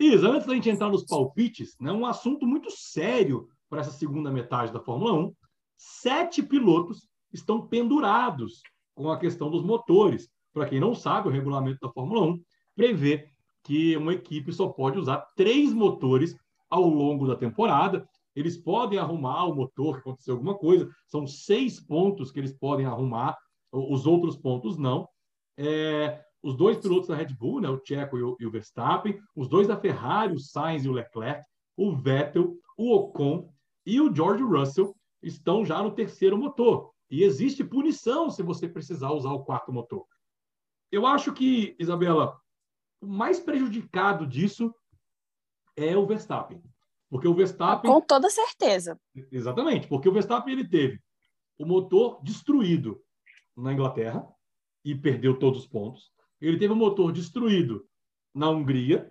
Isa, 0.00 0.28
antes 0.28 0.46
da 0.46 0.54
gente 0.54 0.70
entrar 0.70 0.88
nos 0.88 1.04
palpites, 1.04 1.76
né, 1.80 1.90
um 1.90 2.06
assunto 2.06 2.46
muito 2.46 2.70
sério 2.70 3.48
para 3.68 3.80
essa 3.80 3.90
segunda 3.90 4.30
metade 4.30 4.72
da 4.72 4.80
Fórmula 4.80 5.12
1. 5.14 5.34
Sete 5.76 6.42
pilotos 6.42 7.08
estão 7.32 7.66
pendurados 7.66 8.62
com 8.94 9.10
a 9.10 9.18
questão 9.18 9.50
dos 9.50 9.62
motores. 9.62 10.28
Para 10.52 10.66
quem 10.66 10.80
não 10.80 10.94
sabe, 10.94 11.28
o 11.28 11.30
regulamento 11.30 11.78
da 11.80 11.92
Fórmula 11.92 12.22
1 12.22 12.40
prevê 12.74 13.28
que 13.62 13.96
uma 13.96 14.14
equipe 14.14 14.52
só 14.52 14.68
pode 14.68 14.98
usar 14.98 15.18
três 15.36 15.72
motores 15.72 16.34
ao 16.70 16.88
longo 16.88 17.26
da 17.26 17.36
temporada. 17.36 18.08
Eles 18.34 18.56
podem 18.56 18.98
arrumar 18.98 19.44
o 19.44 19.54
motor, 19.54 19.94
que 19.94 20.00
aconteceu 20.00 20.34
alguma 20.34 20.56
coisa, 20.56 20.88
são 21.06 21.26
seis 21.26 21.80
pontos 21.80 22.30
que 22.30 22.38
eles 22.38 22.56
podem 22.56 22.86
arrumar, 22.86 23.36
os 23.72 24.06
outros 24.06 24.36
pontos 24.36 24.78
não. 24.78 25.08
É, 25.56 26.22
os 26.42 26.56
dois 26.56 26.78
pilotos 26.78 27.08
da 27.08 27.16
Red 27.16 27.34
Bull, 27.34 27.60
né, 27.60 27.68
o 27.68 27.80
Checo 27.84 28.16
e 28.16 28.36
e 28.40 28.46
o, 28.46 28.50
Verstappen, 28.50 29.18
os 29.34 29.48
dois 29.48 29.66
da 29.66 29.76
Ferrari, 29.76 30.34
o 30.34 30.38
Sainz 30.38 30.84
e 30.84 30.88
o 30.88 30.92
Leclerc, 30.92 31.42
o 31.76 31.94
Vettel, 31.94 32.56
o 32.76 32.94
Ocon 32.94 33.48
e 33.88 34.02
o 34.02 34.14
George 34.14 34.42
Russell 34.42 34.94
estão 35.22 35.64
já 35.64 35.82
no 35.82 35.94
terceiro 35.94 36.36
motor. 36.36 36.92
E 37.10 37.22
existe 37.22 37.64
punição 37.64 38.28
se 38.28 38.42
você 38.42 38.68
precisar 38.68 39.12
usar 39.12 39.32
o 39.32 39.42
quarto 39.44 39.72
motor. 39.72 40.04
Eu 40.92 41.06
acho 41.06 41.32
que, 41.32 41.74
Isabela, 41.78 42.38
o 43.00 43.06
mais 43.06 43.40
prejudicado 43.40 44.26
disso 44.26 44.74
é 45.74 45.96
o 45.96 46.06
Verstappen. 46.06 46.62
Porque 47.08 47.26
o 47.26 47.34
Verstappen. 47.34 47.90
Com 47.90 48.02
toda 48.02 48.28
certeza. 48.28 49.00
Exatamente, 49.32 49.88
porque 49.88 50.06
o 50.06 50.12
Verstappen 50.12 50.52
ele 50.52 50.68
teve 50.68 51.00
o 51.58 51.64
motor 51.64 52.22
destruído 52.22 53.02
na 53.56 53.72
Inglaterra 53.72 54.28
e 54.84 54.94
perdeu 54.94 55.38
todos 55.38 55.60
os 55.60 55.66
pontos. 55.66 56.12
Ele 56.38 56.58
teve 56.58 56.74
o 56.74 56.76
motor 56.76 57.10
destruído 57.10 57.88
na 58.34 58.50
Hungria. 58.50 59.10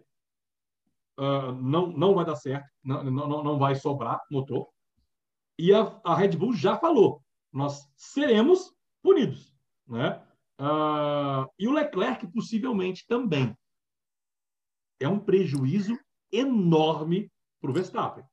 Uh, 1.17 1.51
não, 1.53 1.87
não 1.87 2.13
vai 2.13 2.25
dar 2.25 2.35
certo, 2.35 2.67
não, 2.83 3.03
não, 3.03 3.43
não 3.43 3.57
vai 3.57 3.75
sobrar 3.75 4.21
motor. 4.29 4.67
E 5.57 5.73
a, 5.73 5.99
a 6.03 6.15
Red 6.15 6.37
Bull 6.37 6.53
já 6.53 6.77
falou: 6.77 7.23
nós 7.51 7.89
seremos 7.95 8.71
punidos. 9.01 9.53
Né? 9.87 10.21
Uh, 10.59 11.49
e 11.57 11.67
o 11.67 11.73
Leclerc 11.73 12.27
possivelmente 12.27 13.05
também 13.07 13.55
é 14.99 15.07
um 15.07 15.19
prejuízo 15.19 15.97
enorme 16.31 17.31
para 17.61 17.71
o 17.71 17.73
Verstappen. 17.73 18.23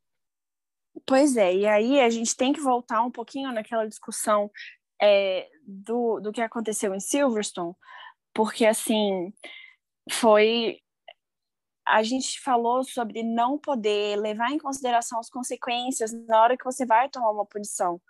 Pois 1.06 1.36
é, 1.36 1.54
e 1.54 1.66
aí 1.66 2.00
a 2.00 2.08
gente 2.08 2.36
tem 2.36 2.52
que 2.52 2.60
voltar 2.60 3.02
um 3.02 3.10
pouquinho 3.10 3.52
naquela 3.52 3.86
discussão 3.86 4.50
é, 5.00 5.48
do, 5.66 6.20
do 6.20 6.32
que 6.32 6.40
aconteceu 6.40 6.94
em 6.94 7.00
Silverstone, 7.00 7.74
porque 8.32 8.64
assim 8.64 9.32
foi 10.10 10.78
a 11.86 12.02
gente 12.02 12.40
falou 12.40 12.82
sobre 12.84 13.22
não 13.22 13.58
poder 13.58 14.16
levar 14.16 14.50
em 14.50 14.58
consideração 14.58 15.18
as 15.18 15.28
consequências 15.28 16.12
na 16.12 16.40
hora 16.40 16.56
que 16.56 16.64
você 16.64 16.86
vai 16.86 17.08
tomar 17.08 17.30
uma 17.30 17.46
punição, 17.46 18.00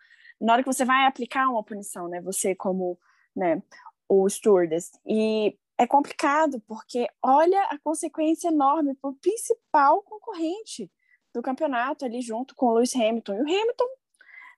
na 0.40 0.52
hora 0.52 0.62
que 0.62 0.72
você 0.72 0.84
vai 0.84 1.06
aplicar 1.06 1.48
uma 1.48 1.62
punição, 1.62 2.08
né? 2.08 2.20
Você 2.20 2.54
como, 2.54 2.98
né, 3.34 3.62
o 4.08 4.28
stewardess. 4.28 4.92
E 5.06 5.58
é 5.76 5.86
complicado, 5.86 6.60
porque 6.66 7.08
olha 7.22 7.60
a 7.64 7.78
consequência 7.78 8.48
enorme 8.48 8.94
para 8.94 9.10
o 9.10 9.16
principal 9.16 10.02
concorrente 10.02 10.90
do 11.32 11.42
campeonato 11.42 12.04
ali 12.04 12.20
junto 12.20 12.54
com 12.54 12.66
o 12.66 12.74
Lewis 12.74 12.94
Hamilton. 12.94 13.34
E 13.34 13.38
o 13.38 13.42
Hamilton 13.42 13.88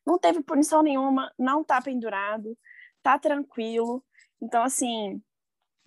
não 0.06 0.18
teve 0.18 0.42
punição 0.42 0.82
nenhuma, 0.82 1.32
não 1.38 1.62
está 1.62 1.80
pendurado, 1.80 2.56
está 2.98 3.18
tranquilo. 3.18 4.04
Então, 4.40 4.62
assim, 4.62 5.22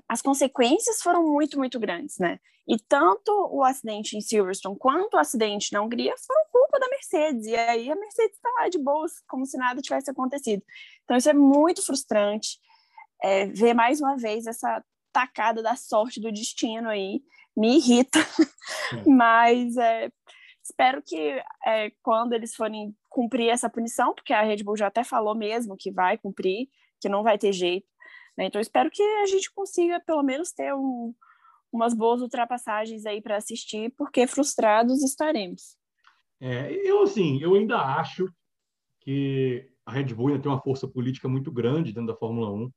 as 0.10 0.24
consequências 0.24 1.04
foram 1.04 1.24
muito, 1.24 1.60
muito 1.60 1.80
grandes, 1.80 2.18
né? 2.18 2.40
E 2.68 2.78
tanto 2.80 3.32
o 3.52 3.64
acidente 3.64 4.18
em 4.18 4.22
Silverstone 4.22 4.78
quanto 4.78 5.14
o 5.14 5.20
acidente 5.20 5.72
na 5.72 5.82
Hungria 5.82 6.14
foram 6.18 6.42
culpa 6.52 6.80
da 6.80 6.90
Mercedes. 6.90 7.46
E 7.46 7.56
aí 7.56 7.92
a 7.92 7.96
Mercedes 7.96 8.36
está 8.36 8.50
lá 8.60 8.70
de 8.70 8.80
boas, 8.80 9.14
como 9.28 9.46
se 9.46 9.58
nada 9.58 9.82
tivesse 9.82 10.10
acontecido. 10.10 10.64
Então, 11.04 11.16
isso 11.16 11.30
é 11.30 11.34
muito 11.34 11.86
frustrante. 11.86 12.60
É, 13.22 13.48
ver 13.48 13.74
mais 13.74 14.02
uma 14.02 14.18
vez 14.18 14.48
essa 14.48 14.84
tacada 15.12 15.62
da 15.62 15.76
sorte 15.76 16.20
do 16.20 16.32
destino 16.32 16.90
aí 16.90 17.22
me 17.56 17.78
irrita, 17.78 18.20
mas 19.06 19.76
é, 19.76 20.10
espero 20.64 21.02
que 21.06 21.42
é, 21.66 21.92
quando 22.02 22.34
eles 22.34 22.56
forem 22.56 22.96
cumprir 23.10 23.50
essa 23.50 23.70
punição, 23.70 24.14
porque 24.14 24.32
a 24.32 24.42
Red 24.42 24.64
Bull 24.64 24.78
já 24.78 24.88
até 24.88 25.04
falou 25.04 25.36
mesmo 25.36 25.76
que 25.78 25.92
vai 25.92 26.18
cumprir, 26.18 26.70
que 27.02 27.10
não 27.10 27.24
vai 27.24 27.38
ter 27.38 27.52
jeito, 27.52 27.88
né? 28.40 28.46
então 28.46 28.60
espero 28.60 28.90
que 28.90 29.04
a 29.04 29.26
gente 29.26 29.52
consiga 29.52 30.00
pelo 30.00 30.24
menos 30.24 30.52
ter 30.52 30.74
um, 30.74 31.14
umas 31.72 31.94
boas 31.94 32.22
ultrapassagens 32.22 33.06
aí 33.06 33.22
para 33.22 33.38
assistir, 33.38 33.94
porque 33.98 34.26
frustrados 34.26 35.04
estaremos. 35.04 35.78
É, 36.40 36.72
eu 36.88 37.04
assim, 37.04 37.40
eu 37.42 37.56
ainda 37.56 37.78
acho 37.78 38.28
que 39.02 39.70
a 39.86 39.92
Red 39.92 40.14
Bull 40.14 40.30
ainda 40.30 40.42
tem 40.42 40.52
uma 40.52 40.62
força 40.62 40.88
política 40.88 41.28
muito 41.28 41.52
grande 41.52 41.92
dentro 41.92 42.14
da 42.14 42.18
Fórmula 42.18 42.52
1. 42.52 42.72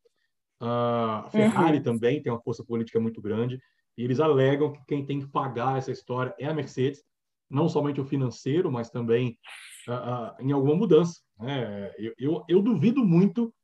A 0.61 1.29
Ferrari 1.31 1.79
uhum. 1.79 1.83
também 1.83 2.23
tem 2.23 2.33
uma 2.33 2.41
força 2.41 2.65
política 2.65 2.99
muito 2.99 3.21
grande. 3.21 3.61
E 3.97 4.05
eles 4.05 4.21
alegam 4.21 4.73
que 4.73 4.81
quem 4.87 5.05
tem 5.05 5.21
que 5.21 5.29
pagar 5.29 5.79
essa 5.79 5.93
história 5.93 6.35
é 6.39 6.47
a 6.47 6.55
Mercedes, 6.55 7.05
não 7.51 7.69
somente 7.69 8.01
o 8.01 8.05
financeiro, 8.05 8.73
mas 8.73 8.91
também 8.91 9.39
uh, 9.87 9.93
uh, 9.93 10.43
em 10.43 10.53
alguma 10.53 10.75
mudança. 10.75 11.21
Né? 11.39 11.93
Eu, 11.99 12.15
eu, 12.19 12.45
eu, 12.49 12.63
duvido 12.63 13.05
muito 13.05 13.55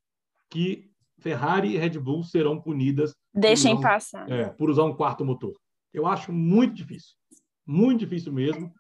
que 0.51 0.88
Ferrari 1.19 1.75
e 1.75 1.79
Red 1.79 1.99
Bull 1.99 2.23
serão 2.23 2.61
punidas. 2.61 3.15
Deixem 3.35 3.75
por 3.77 3.83
passar. 3.83 4.31
É, 4.31 4.49
por 4.51 4.71
usar 4.71 4.85
um 4.85 4.95
quarto 4.95 5.25
motor. 5.25 5.55
Eu 5.93 6.07
acho 6.07 6.33
muito 6.33 6.75
difícil. 6.75 7.15
Muito 7.67 8.01
difícil 8.01 8.33
mesmo. 8.33 8.73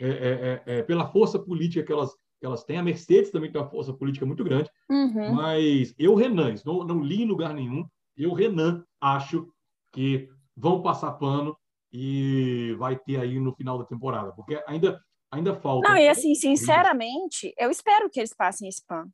É, 0.00 0.08
é, 0.08 0.62
é, 0.66 0.78
é 0.78 0.82
pela 0.82 1.10
força 1.10 1.38
política 1.38 1.84
que 1.84 1.92
elas 1.92 2.10
que 2.38 2.46
elas 2.46 2.64
têm. 2.64 2.78
A 2.78 2.82
Mercedes 2.82 3.30
também 3.30 3.50
tem 3.50 3.60
uma 3.60 3.70
força 3.70 3.92
política 3.92 4.26
muito 4.26 4.44
grande. 4.44 4.70
Uhum. 4.90 5.34
Mas 5.34 5.94
eu, 5.98 6.14
Renan, 6.14 6.54
não, 6.64 6.84
não 6.84 7.02
li 7.02 7.22
em 7.22 7.26
lugar 7.26 7.54
nenhum, 7.54 7.86
eu, 8.16 8.32
Renan, 8.32 8.84
acho 9.00 9.48
que 9.92 10.28
vão 10.56 10.82
passar 10.82 11.12
pano 11.12 11.56
e 11.92 12.74
vai 12.78 12.96
ter 12.96 13.18
aí 13.20 13.38
no 13.38 13.54
final 13.54 13.78
da 13.78 13.84
temporada, 13.84 14.32
porque 14.32 14.62
ainda, 14.66 15.00
ainda 15.30 15.54
falta. 15.54 15.88
Não, 15.88 15.96
e 15.96 16.08
assim, 16.08 16.34
sinceramente, 16.34 17.54
eu 17.58 17.70
espero 17.70 18.10
que 18.10 18.20
eles 18.20 18.34
passem 18.34 18.68
esse 18.68 18.84
pano, 18.86 19.10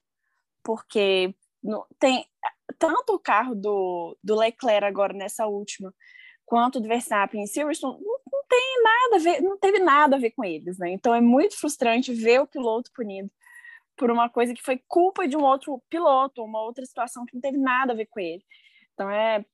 porque 0.65 1.35
no, 1.63 1.87
tem 1.99 2.27
tanto 2.79 3.15
o 3.15 3.19
carro 3.19 3.55
do, 3.55 4.17
do 4.23 4.37
Leclerc 4.37 4.85
agora 4.85 5.13
nessa 5.13 5.47
última, 5.47 5.95
quanto 6.45 6.81
do 6.81 6.89
Verstappen 6.89 7.43
em 7.43 7.47
Silverstone, 7.47 8.03
não, 8.03 8.19
não, 8.31 8.45
tem 8.49 8.83
nada 8.83 9.17
a 9.17 9.19
ver, 9.19 9.41
não 9.41 9.59
teve 9.59 9.79
nada 9.79 10.17
a 10.17 10.19
ver 10.19 10.31
com 10.33 10.45
eles, 10.45 10.79
né? 10.79 10.91
Então 10.91 11.15
é 11.15 11.21
muito 11.21 11.59
frustrante 11.59 12.13
ver 12.13 12.41
o 12.41 12.47
piloto 12.47 12.91
punido 12.93 13.31
por 13.97 14.11
uma 14.11 14.29
coisa 14.29 14.55
que 14.55 14.63
foi 14.63 14.83
culpa 14.89 15.29
de 15.29 15.37
um 15.37 15.43
outro 15.43 15.81
piloto, 15.89 16.43
uma 16.43 16.61
outra 16.61 16.85
situação 16.85 17.25
que 17.25 17.35
não 17.35 17.41
teve 17.41 17.59
nada 17.59 17.93
a 17.93 17.97
ver 17.97 18.07
com 18.07 18.21
ele. 18.21 18.45
Então 18.95 19.09
é, 19.11 19.45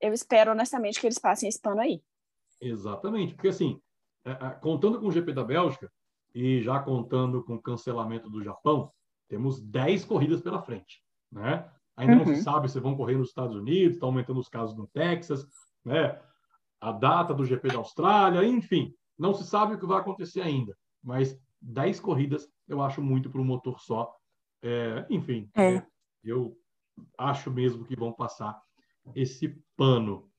eu 0.00 0.12
espero 0.12 0.52
honestamente 0.52 1.00
que 1.00 1.06
eles 1.06 1.18
passem 1.18 1.48
esse 1.48 1.60
pano 1.60 1.80
aí. 1.80 2.02
Exatamente, 2.60 3.34
porque 3.34 3.48
assim, 3.48 3.80
é, 4.24 4.30
é, 4.30 4.50
contando 4.60 5.00
com 5.00 5.06
o 5.06 5.12
GP 5.12 5.32
da 5.32 5.44
Bélgica 5.44 5.90
e 6.34 6.62
já 6.62 6.80
contando 6.80 7.42
com 7.44 7.54
o 7.54 7.62
cancelamento 7.62 8.28
do 8.28 8.42
Japão, 8.42 8.92
temos 9.28 9.60
10 9.60 10.04
corridas 10.04 10.40
pela 10.40 10.62
frente, 10.62 11.02
né? 11.30 11.68
Ainda 11.96 12.12
uhum. 12.12 12.18
não 12.18 12.26
se 12.26 12.32
uhum. 12.32 12.42
sabe 12.42 12.68
se 12.68 12.80
vão 12.80 12.96
correr 12.96 13.16
nos 13.16 13.28
Estados 13.28 13.54
Unidos, 13.54 13.94
está 13.94 14.06
aumentando 14.06 14.40
os 14.40 14.48
casos 14.48 14.76
no 14.76 14.86
Texas, 14.86 15.46
né? 15.84 16.18
A 16.80 16.92
data 16.92 17.34
do 17.34 17.44
GP 17.44 17.68
da 17.68 17.78
Austrália, 17.78 18.44
enfim, 18.44 18.94
não 19.18 19.34
se 19.34 19.44
sabe 19.44 19.74
o 19.74 19.78
que 19.78 19.86
vai 19.86 20.00
acontecer 20.00 20.40
ainda, 20.40 20.76
mas 21.02 21.38
10 21.60 22.00
corridas 22.00 22.48
eu 22.66 22.80
acho 22.80 23.02
muito 23.02 23.28
para 23.28 23.40
um 23.40 23.44
motor 23.44 23.78
só. 23.80 24.14
É, 24.62 25.06
enfim, 25.10 25.50
é. 25.54 25.74
É, 25.74 25.86
eu 26.24 26.56
acho 27.18 27.50
mesmo 27.50 27.84
que 27.84 27.96
vão 27.96 28.12
passar 28.12 28.58
esse 29.14 29.56
pano. 29.76 30.30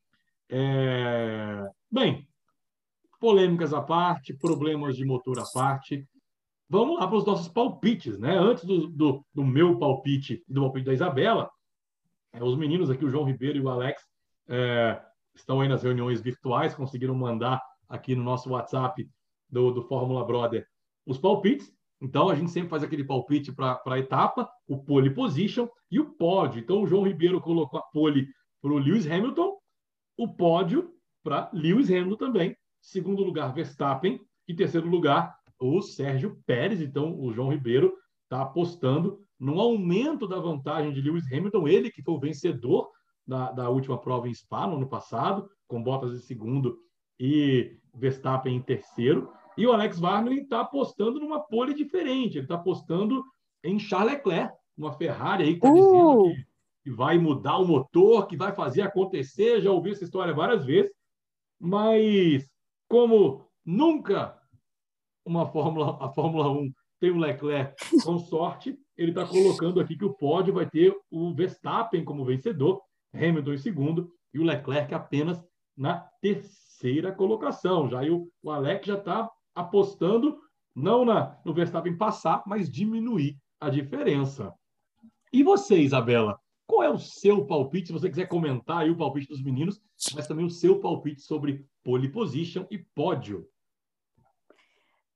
É... 0.49 1.63
Bem, 1.91 2.27
polêmicas 3.19 3.73
à 3.73 3.82
parte, 3.82 4.34
problemas 4.34 4.95
de 4.95 5.06
motor 5.06 5.39
à 5.39 5.45
parte. 5.54 6.08
Vamos 6.71 6.97
lá 6.97 7.05
para 7.05 7.17
os 7.17 7.25
nossos 7.25 7.49
palpites, 7.49 8.17
né? 8.17 8.34
Antes 8.38 8.63
do, 8.63 8.88
do, 8.88 9.25
do 9.34 9.43
meu 9.43 9.77
palpite 9.77 10.41
e 10.47 10.53
do 10.53 10.62
palpite 10.62 10.86
da 10.86 10.93
Isabela, 10.93 11.51
é, 12.31 12.41
os 12.41 12.57
meninos 12.57 12.89
aqui, 12.89 13.03
o 13.03 13.10
João 13.10 13.25
Ribeiro 13.25 13.57
e 13.57 13.62
o 13.62 13.67
Alex, 13.67 14.01
é, 14.47 15.01
estão 15.36 15.60
aí 15.60 15.67
nas 15.67 15.84
reuniões 15.84 16.21
virtuais, 16.21 16.73
conseguiram 16.73 17.13
mandar 17.13 17.62
aqui 17.89 18.15
no 18.15 18.23
nosso 18.23 18.51
WhatsApp 18.51 19.05
do, 19.49 19.71
do 19.71 19.81
Fórmula 19.81 20.25
Brother 20.25 20.65
os 21.05 21.17
palpites. 21.17 21.69
Então, 21.99 22.29
a 22.29 22.36
gente 22.36 22.51
sempre 22.51 22.69
faz 22.69 22.84
aquele 22.84 23.03
palpite 23.03 23.51
para 23.51 23.81
a 23.86 23.99
etapa, 23.99 24.49
o 24.65 24.81
pole 24.81 25.10
position 25.10 25.67
e 25.91 25.99
o 25.99 26.12
pódio. 26.12 26.62
Então, 26.62 26.81
o 26.81 26.88
João 26.88 27.03
Ribeiro 27.03 27.41
colocou 27.41 27.81
a 27.81 27.84
pole 27.84 28.29
para 28.62 28.71
o 28.71 28.77
Lewis 28.77 29.05
Hamilton, 29.05 29.57
o 30.15 30.25
pódio 30.34 30.89
para 31.21 31.49
Lewis 31.51 31.89
Hamilton 31.91 32.15
também. 32.15 32.57
Segundo 32.79 33.25
lugar, 33.25 33.53
Verstappen. 33.53 34.21
E 34.47 34.55
terceiro 34.55 34.88
lugar, 34.88 35.38
o 35.62 35.82
Sérgio 35.82 36.41
Pérez. 36.45 36.82
Então, 36.82 37.17
o 37.17 37.32
João 37.32 37.50
Ribeiro 37.50 37.93
está 38.24 38.41
apostando 38.41 39.24
no 39.39 39.60
aumento 39.60 40.28
da 40.28 40.39
vantagem 40.39 40.91
de 40.91 41.02
Lewis 41.02 41.26
Hamilton, 41.32 41.67
ele 41.67 41.91
que 41.91 42.02
foi 42.02 42.13
o 42.13 42.19
vencedor 42.19 42.89
da, 43.26 43.52
da 43.52 43.69
última 43.69 43.97
prova 43.97 44.28
em 44.28 44.34
Spa 44.34 44.67
no 44.67 44.78
ano 44.78 44.88
passado, 44.88 45.50
com 45.67 45.82
Bottas 45.82 46.13
em 46.13 46.19
segundo 46.19 46.80
e 47.19 47.78
Verstappen 47.93 48.56
em 48.56 48.62
terceiro. 48.62 49.32
E 49.58 49.65
o 49.67 49.71
Alex 49.74 50.00
Varmelin 50.00 50.41
está 50.41 50.62
apostando 50.62 51.19
numa 51.19 51.39
pole 51.39 51.74
diferente. 51.74 52.38
Ele 52.38 52.45
está 52.45 52.56
apostando 52.56 53.24
em 53.63 53.78
Charles 53.78 54.13
Leclerc, 54.13 54.54
uma 54.78 54.93
Ferrari 54.93 55.43
aí 55.43 55.60
que 55.60 55.65
está 55.65 55.71
uh! 55.71 55.74
dizendo 55.74 56.24
que, 56.24 56.45
que, 56.84 56.91
vai 56.91 57.17
mudar 57.17 57.58
o 57.58 57.67
motor, 57.67 58.28
que 58.28 58.38
vai 58.38 58.54
fazer 58.54 58.82
acontecer. 58.82 59.62
Já 59.62 59.71
ouvi 59.71 59.91
essa 59.91 60.04
história 60.04 60.34
várias 60.34 60.65
vezes. 60.65 60.91
Mas, 61.60 62.50
como 62.88 63.45
nunca 63.63 64.40
uma 65.25 65.45
Fórmula, 65.47 65.97
a 66.03 66.10
Fórmula 66.10 66.49
1 66.51 66.71
tem 66.99 67.12
um 67.12 67.19
Leclerc 67.19 67.73
com 68.03 68.19
sorte, 68.19 68.77
ele 68.95 69.10
está 69.12 69.25
colocando 69.25 69.79
aqui 69.79 69.97
que 69.97 70.05
o 70.05 70.13
pódio 70.13 70.53
vai 70.53 70.69
ter 70.69 70.95
o 71.10 71.34
Verstappen 71.34 72.05
como 72.05 72.23
vencedor, 72.23 72.81
Hamilton 73.13 73.53
em 73.53 73.57
segundo, 73.57 74.12
e 74.34 74.39
o 74.39 74.43
Leclerc 74.43 74.93
apenas 74.93 75.43
na 75.75 75.99
terceira 76.21 77.12
colocação. 77.12 77.89
Já 77.89 78.03
o, 78.03 78.29
o 78.43 78.51
Alex 78.51 78.86
já 78.86 78.95
está 78.95 79.29
apostando 79.55 80.39
não 80.75 81.03
na, 81.03 81.38
no 81.43 81.53
Verstappen 81.53 81.97
passar, 81.97 82.43
mas 82.45 82.69
diminuir 82.69 83.38
a 83.60 83.69
diferença. 83.69 84.53
E 85.34 85.43
você, 85.43 85.79
Isabela, 85.79 86.39
qual 86.67 86.84
é 86.84 86.89
o 86.89 86.97
seu 86.97 87.45
palpite? 87.45 87.88
Se 87.88 87.93
você 87.93 88.10
quiser 88.10 88.27
comentar 88.27 88.79
aí 88.79 88.89
o 88.89 88.95
palpite 88.95 89.27
dos 89.27 89.43
meninos, 89.43 89.81
mas 90.13 90.27
também 90.27 90.45
o 90.45 90.49
seu 90.49 90.79
palpite 90.79 91.21
sobre 91.21 91.65
pole 91.84 92.10
position 92.10 92.65
e 92.69 92.77
pódio. 92.77 93.47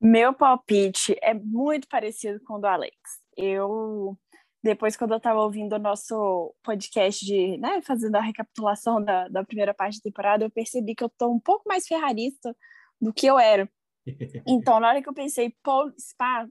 Meu 0.06 0.36
palpite 0.36 1.18
é 1.20 1.34
muito 1.34 1.88
parecido 1.88 2.40
com 2.42 2.54
o 2.54 2.60
do 2.60 2.68
Alex. 2.68 2.96
Eu, 3.36 4.16
depois, 4.64 4.96
quando 4.96 5.14
eu 5.14 5.18
estava 5.18 5.42
ouvindo 5.42 5.74
o 5.74 5.80
nosso 5.80 6.54
podcast 6.62 7.26
de, 7.26 7.58
né, 7.58 7.82
fazendo 7.82 8.16
a 8.16 8.22
recapitulação 8.22 9.04
da, 9.04 9.28
da 9.28 9.44
primeira 9.44 9.74
parte 9.74 9.98
da 9.98 10.04
temporada, 10.04 10.46
eu 10.46 10.52
percebi 10.52 10.94
que 10.94 11.04
eu 11.04 11.08
estou 11.08 11.34
um 11.34 11.40
pouco 11.40 11.68
mais 11.68 11.88
ferrarista 11.88 12.56
do 13.02 13.12
que 13.12 13.26
eu 13.26 13.40
era. 13.40 13.68
Então, 14.48 14.80
na 14.80 14.90
hora 14.90 15.02
que 15.02 15.10
eu 15.10 15.14
pensei, 15.14 15.56
Paul 15.64 15.92
Spa, 16.00 16.48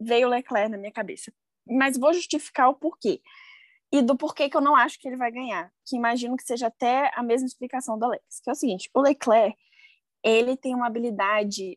veio 0.00 0.28
o 0.28 0.30
Leclerc 0.30 0.70
na 0.70 0.78
minha 0.78 0.92
cabeça. 0.92 1.32
Mas 1.66 1.98
vou 1.98 2.12
justificar 2.12 2.68
o 2.68 2.74
porquê. 2.74 3.20
E 3.90 4.00
do 4.00 4.16
porquê 4.16 4.48
que 4.48 4.56
eu 4.56 4.60
não 4.60 4.76
acho 4.76 5.00
que 5.00 5.08
ele 5.08 5.16
vai 5.16 5.32
ganhar. 5.32 5.72
Que 5.84 5.96
imagino 5.96 6.36
que 6.36 6.44
seja 6.44 6.68
até 6.68 7.10
a 7.16 7.22
mesma 7.24 7.48
explicação 7.48 7.98
do 7.98 8.04
Alex. 8.04 8.40
Que 8.44 8.48
é 8.48 8.52
o 8.52 8.56
seguinte, 8.56 8.88
o 8.94 9.00
Leclerc, 9.00 9.58
ele 10.22 10.56
tem 10.56 10.72
uma 10.72 10.86
habilidade 10.86 11.76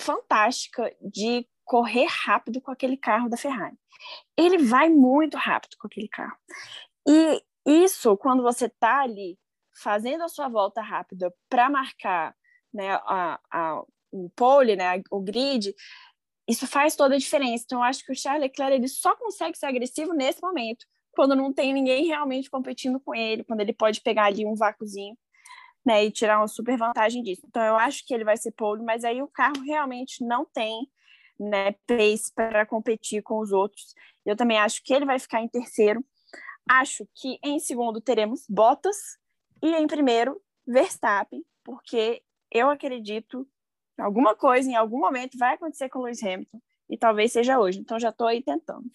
fantástica 0.00 0.94
de 1.00 1.46
correr 1.64 2.06
rápido 2.08 2.60
com 2.60 2.70
aquele 2.70 2.96
carro 2.96 3.28
da 3.28 3.36
Ferrari. 3.36 3.76
Ele 4.36 4.58
vai 4.58 4.88
muito 4.88 5.36
rápido 5.36 5.76
com 5.78 5.86
aquele 5.86 6.08
carro. 6.08 6.36
E 7.06 7.42
isso, 7.66 8.16
quando 8.16 8.42
você 8.42 8.66
está 8.66 9.00
ali 9.00 9.38
fazendo 9.82 10.22
a 10.22 10.28
sua 10.28 10.48
volta 10.48 10.80
rápida 10.80 11.32
para 11.48 11.70
marcar 11.70 12.34
né, 12.72 12.94
a, 13.04 13.40
a, 13.50 13.82
o 14.12 14.30
pole, 14.30 14.76
né, 14.76 15.02
o 15.10 15.20
grid, 15.20 15.74
isso 16.48 16.66
faz 16.66 16.94
toda 16.94 17.14
a 17.14 17.18
diferença. 17.18 17.64
Então, 17.64 17.78
eu 17.78 17.84
acho 17.84 18.04
que 18.04 18.12
o 18.12 18.16
Charles 18.16 18.42
Leclerc 18.42 18.74
ele 18.74 18.88
só 18.88 19.16
consegue 19.16 19.56
ser 19.56 19.66
agressivo 19.66 20.12
nesse 20.12 20.42
momento, 20.42 20.84
quando 21.12 21.34
não 21.34 21.52
tem 21.52 21.72
ninguém 21.72 22.06
realmente 22.06 22.50
competindo 22.50 23.00
com 23.00 23.14
ele, 23.14 23.44
quando 23.44 23.60
ele 23.60 23.72
pode 23.72 24.00
pegar 24.02 24.26
ali 24.26 24.44
um 24.44 24.54
vácuozinho 24.54 25.16
né, 25.84 26.04
e 26.04 26.10
tirar 26.10 26.38
uma 26.38 26.48
super 26.48 26.76
vantagem 26.76 27.22
disso. 27.22 27.42
Então, 27.46 27.62
eu 27.62 27.76
acho 27.76 28.06
que 28.06 28.14
ele 28.14 28.24
vai 28.24 28.36
ser 28.36 28.52
pole, 28.52 28.82
mas 28.82 29.04
aí 29.04 29.22
o 29.22 29.28
carro 29.28 29.60
realmente 29.64 30.24
não 30.24 30.44
tem 30.44 30.88
né, 31.38 31.72
pace 31.86 32.32
para 32.34 32.64
competir 32.64 33.22
com 33.22 33.38
os 33.38 33.52
outros. 33.52 33.94
Eu 34.24 34.36
também 34.36 34.58
acho 34.58 34.82
que 34.82 34.94
ele 34.94 35.04
vai 35.04 35.18
ficar 35.18 35.40
em 35.40 35.48
terceiro. 35.48 36.04
Acho 36.68 37.06
que 37.14 37.38
em 37.42 37.58
segundo 37.58 38.00
teremos 38.00 38.46
Bottas 38.48 39.18
e 39.62 39.74
em 39.74 39.86
primeiro 39.86 40.40
Verstappen, 40.66 41.44
porque 41.62 42.22
eu 42.50 42.70
acredito 42.70 43.46
que 43.94 44.02
alguma 44.02 44.34
coisa 44.34 44.70
em 44.70 44.74
algum 44.74 44.98
momento 44.98 45.36
vai 45.36 45.54
acontecer 45.54 45.88
com 45.88 45.98
o 45.98 46.02
Lewis 46.02 46.22
Hamilton 46.22 46.60
e 46.88 46.96
talvez 46.96 47.32
seja 47.32 47.58
hoje. 47.58 47.80
Então 47.80 47.98
já 47.98 48.08
estou 48.08 48.26
aí 48.26 48.42
tentando. 48.42 48.90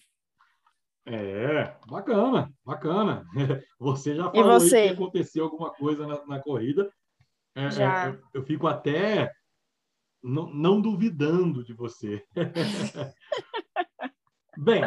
É, 1.12 1.76
bacana, 1.88 2.52
bacana. 2.64 3.26
Você 3.80 4.14
já 4.14 4.30
falou 4.30 4.60
você? 4.60 4.88
que 4.88 4.94
aconteceu 4.94 5.44
alguma 5.44 5.72
coisa 5.72 6.06
na, 6.06 6.24
na 6.24 6.38
corrida. 6.40 6.88
É, 7.54 7.64
é 7.64 7.70
já. 7.70 8.06
É, 8.06 8.10
eu, 8.10 8.20
eu, 8.34 8.42
fico 8.44 8.68
até 8.68 9.32
não, 10.22 10.52
não 10.54 10.80
duvidando 10.80 11.64
de 11.64 11.74
você. 11.74 12.24
Bem, 14.56 14.82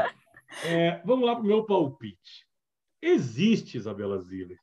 é, 0.63 1.01
vamos 1.03 1.25
lá 1.25 1.35
para 1.35 1.43
o 1.43 1.47
meu 1.47 1.65
palpite. 1.65 2.47
Existe, 3.01 3.77
Isabela 3.77 4.17
Ziller, 4.19 4.57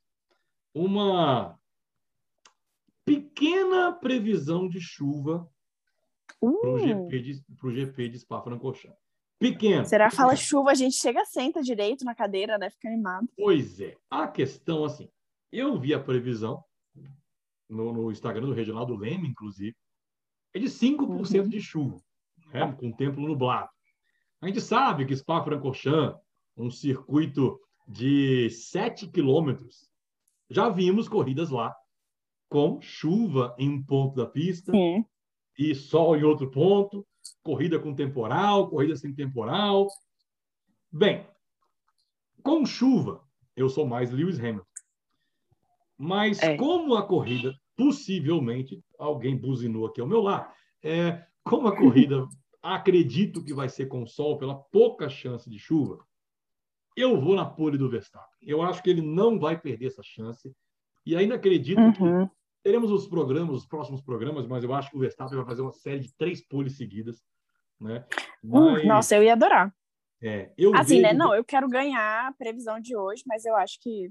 uma 0.74 1.58
pequena 3.04 3.92
previsão 3.92 4.66
de 4.66 4.80
chuva 4.80 5.46
uh. 6.40 6.60
para 6.60 6.70
o 6.70 6.78
GP 6.78 7.20
de, 7.20 7.44
pro 7.58 7.70
GP 7.70 8.08
de 8.08 8.18
Spa-Francorchamps. 8.18 8.99
Pequeno. 9.40 9.86
Será 9.86 10.10
fala 10.10 10.36
chuva, 10.36 10.70
a 10.70 10.74
gente 10.74 10.96
chega, 10.96 11.24
senta 11.24 11.62
direito 11.62 12.04
na 12.04 12.14
cadeira, 12.14 12.58
né? 12.58 12.68
Fica 12.68 12.88
animado. 12.88 13.26
Pois 13.34 13.80
é. 13.80 13.96
A 14.10 14.28
questão, 14.28 14.84
assim, 14.84 15.08
eu 15.50 15.80
vi 15.80 15.94
a 15.94 15.98
previsão 15.98 16.62
no, 17.66 17.90
no 17.90 18.12
Instagram 18.12 18.46
do 18.46 18.52
Reginaldo 18.52 18.94
Leme, 18.94 19.28
inclusive, 19.28 19.74
é 20.52 20.58
de 20.58 20.66
5% 20.66 21.40
uhum. 21.40 21.48
de 21.48 21.58
chuva, 21.58 21.98
né? 22.52 22.70
com 22.78 22.92
tempo 22.92 23.18
nublado. 23.18 23.70
A 24.42 24.46
gente 24.46 24.60
sabe 24.60 25.06
que 25.06 25.16
Spa-Francorchamps, 25.16 26.20
um 26.54 26.70
circuito 26.70 27.58
de 27.88 28.50
7 28.50 29.08
quilômetros, 29.08 29.88
já 30.50 30.68
vimos 30.68 31.08
corridas 31.08 31.48
lá 31.48 31.74
com 32.50 32.78
chuva 32.82 33.54
em 33.58 33.70
um 33.70 33.82
ponto 33.82 34.16
da 34.16 34.26
pista 34.26 34.70
Sim. 34.70 35.02
e 35.58 35.74
sol 35.74 36.14
em 36.14 36.24
outro 36.24 36.50
ponto 36.50 37.06
corrida 37.42 37.78
com 37.78 37.94
temporal, 37.94 38.68
corrida 38.68 38.96
sem 38.96 39.14
temporal. 39.14 39.88
Bem, 40.90 41.26
com 42.42 42.64
chuva, 42.64 43.22
eu 43.56 43.68
sou 43.68 43.86
mais 43.86 44.10
Lewis 44.10 44.38
Hamilton. 44.38 44.66
Mas 45.96 46.42
é. 46.42 46.56
como 46.56 46.94
a 46.94 47.06
corrida, 47.06 47.54
possivelmente, 47.76 48.82
alguém 48.98 49.36
buzinou 49.36 49.86
aqui 49.86 50.00
ao 50.00 50.06
meu 50.06 50.20
lado, 50.20 50.50
é, 50.82 51.24
como 51.44 51.68
a 51.68 51.76
corrida 51.76 52.26
acredito 52.62 53.44
que 53.44 53.54
vai 53.54 53.68
ser 53.68 53.86
com 53.86 54.06
sol 54.06 54.38
pela 54.38 54.54
pouca 54.54 55.08
chance 55.08 55.48
de 55.48 55.58
chuva, 55.58 55.98
eu 56.96 57.20
vou 57.20 57.34
na 57.34 57.44
pole 57.44 57.78
do 57.78 57.88
Verstappen. 57.88 58.28
Eu 58.42 58.62
acho 58.62 58.82
que 58.82 58.90
ele 58.90 59.02
não 59.02 59.38
vai 59.38 59.58
perder 59.58 59.86
essa 59.86 60.02
chance. 60.02 60.54
E 61.06 61.16
ainda 61.16 61.36
acredito 61.36 61.80
uhum. 61.80 61.92
que 62.26 62.34
Teremos 62.62 62.90
os 62.90 63.06
programas, 63.06 63.56
os 63.56 63.66
próximos 63.66 64.02
programas, 64.02 64.46
mas 64.46 64.62
eu 64.62 64.74
acho 64.74 64.90
que 64.90 64.96
o 64.96 65.00
Verstappen 65.00 65.36
vai 65.36 65.46
fazer 65.46 65.62
uma 65.62 65.72
série 65.72 66.00
de 66.00 66.14
três 66.14 66.46
poles 66.46 66.76
seguidas. 66.76 67.22
Né? 67.80 68.04
Uh, 68.44 68.60
mas, 68.72 68.84
uh, 68.84 68.86
nossa, 68.86 69.16
eu 69.16 69.22
ia 69.22 69.32
adorar. 69.32 69.74
É, 70.22 70.52
eu 70.58 70.74
assim, 70.74 71.00
né? 71.00 71.14
Não, 71.14 71.34
eu 71.34 71.42
quero 71.42 71.66
ganhar 71.68 72.28
a 72.28 72.32
previsão 72.32 72.78
de 72.78 72.94
hoje, 72.94 73.22
mas 73.26 73.46
eu 73.46 73.56
acho 73.56 73.80
que, 73.80 74.10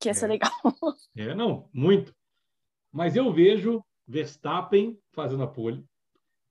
que 0.00 0.08
ia 0.08 0.14
ser 0.14 0.24
é, 0.24 0.28
legal. 0.28 0.50
É, 1.16 1.34
não, 1.34 1.68
muito. 1.72 2.14
Mas 2.92 3.14
eu 3.14 3.32
vejo 3.32 3.84
Verstappen 4.06 4.98
fazendo 5.12 5.44
a 5.44 5.46
pole, 5.46 5.84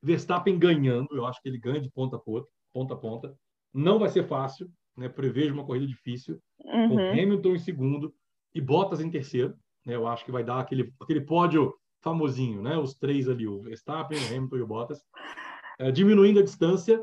Verstappen 0.02 0.58
ganhando, 0.58 1.10
eu 1.12 1.26
acho 1.26 1.42
que 1.42 1.50
ele 1.50 1.58
ganha 1.58 1.82
de 1.82 1.90
ponta 1.90 2.16
a 2.16 2.20
ponta, 2.20 2.48
ponta, 2.72 2.94
a 2.94 2.98
ponta. 2.98 3.38
Não 3.74 4.00
vai 4.00 4.10
ser 4.10 4.26
fácil, 4.26 4.72
né? 4.96 5.10
Prevejo 5.10 5.54
uma 5.54 5.66
corrida 5.66 5.86
difícil, 5.86 6.42
uhum. 6.60 6.90
com 6.90 7.00
Hamilton 7.00 7.56
em 7.56 7.60
segundo 7.60 8.16
e 8.54 8.62
Bottas 8.62 9.02
em 9.02 9.10
terceiro. 9.10 9.58
Né? 9.88 9.96
Eu 9.96 10.06
acho 10.06 10.26
que 10.26 10.32
vai 10.32 10.44
dar 10.44 10.60
aquele, 10.60 10.94
aquele 11.02 11.22
pódio 11.22 11.74
famosinho, 12.02 12.62
né? 12.62 12.78
Os 12.78 12.94
três 12.94 13.30
ali, 13.30 13.48
o 13.48 13.62
Verstappen, 13.62 14.20
o 14.20 14.28
Hamilton 14.28 14.58
e 14.58 14.62
o 14.62 14.68
Bottas, 14.68 15.02
é, 15.80 15.90
diminuindo 15.92 16.40
a 16.40 16.44
distância, 16.44 17.02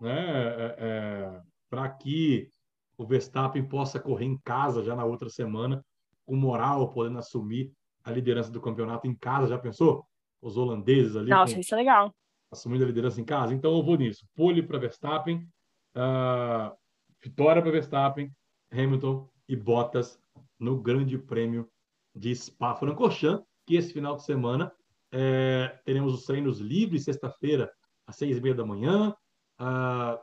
né? 0.00 0.18
É, 0.18 0.76
é, 0.78 1.40
para 1.68 1.88
que 1.88 2.48
o 2.96 3.04
Verstappen 3.04 3.66
possa 3.66 3.98
correr 3.98 4.26
em 4.26 4.38
casa 4.38 4.82
já 4.84 4.94
na 4.94 5.04
outra 5.04 5.28
semana, 5.28 5.84
com 6.24 6.36
moral, 6.36 6.92
podendo 6.92 7.18
assumir 7.18 7.72
a 8.04 8.12
liderança 8.12 8.50
do 8.50 8.60
campeonato 8.60 9.08
em 9.08 9.14
casa. 9.14 9.48
Já 9.48 9.58
pensou? 9.58 10.06
Os 10.40 10.56
holandeses 10.56 11.16
ali. 11.16 11.30
Nossa, 11.30 11.54
com... 11.54 11.60
isso 11.60 11.74
é 11.74 11.78
legal 11.78 12.14
assumindo 12.50 12.84
a 12.84 12.86
liderança 12.86 13.20
em 13.20 13.24
casa. 13.24 13.54
Então 13.54 13.76
eu 13.76 13.82
vou 13.82 13.96
nisso. 13.96 14.26
Pole 14.34 14.62
para 14.62 14.78
Verstappen, 14.78 15.48
uh, 15.96 16.76
vitória 17.22 17.62
para 17.62 17.70
Verstappen, 17.70 18.30
Hamilton 18.72 19.28
e 19.48 19.54
Bottas 19.54 20.18
no 20.58 20.80
Grande 20.80 21.16
Prêmio 21.16 21.70
de 22.14 22.34
Spa-Francorchamps, 22.34 23.44
que 23.66 23.76
esse 23.76 23.92
final 23.92 24.16
de 24.16 24.24
semana 24.24 24.72
é, 25.12 25.80
teremos 25.84 26.14
os 26.14 26.24
treinos 26.24 26.58
livres, 26.58 27.04
sexta-feira, 27.04 27.70
às 28.06 28.16
seis 28.16 28.36
e 28.36 28.40
meia 28.40 28.54
da 28.54 28.64
manhã, 28.64 29.14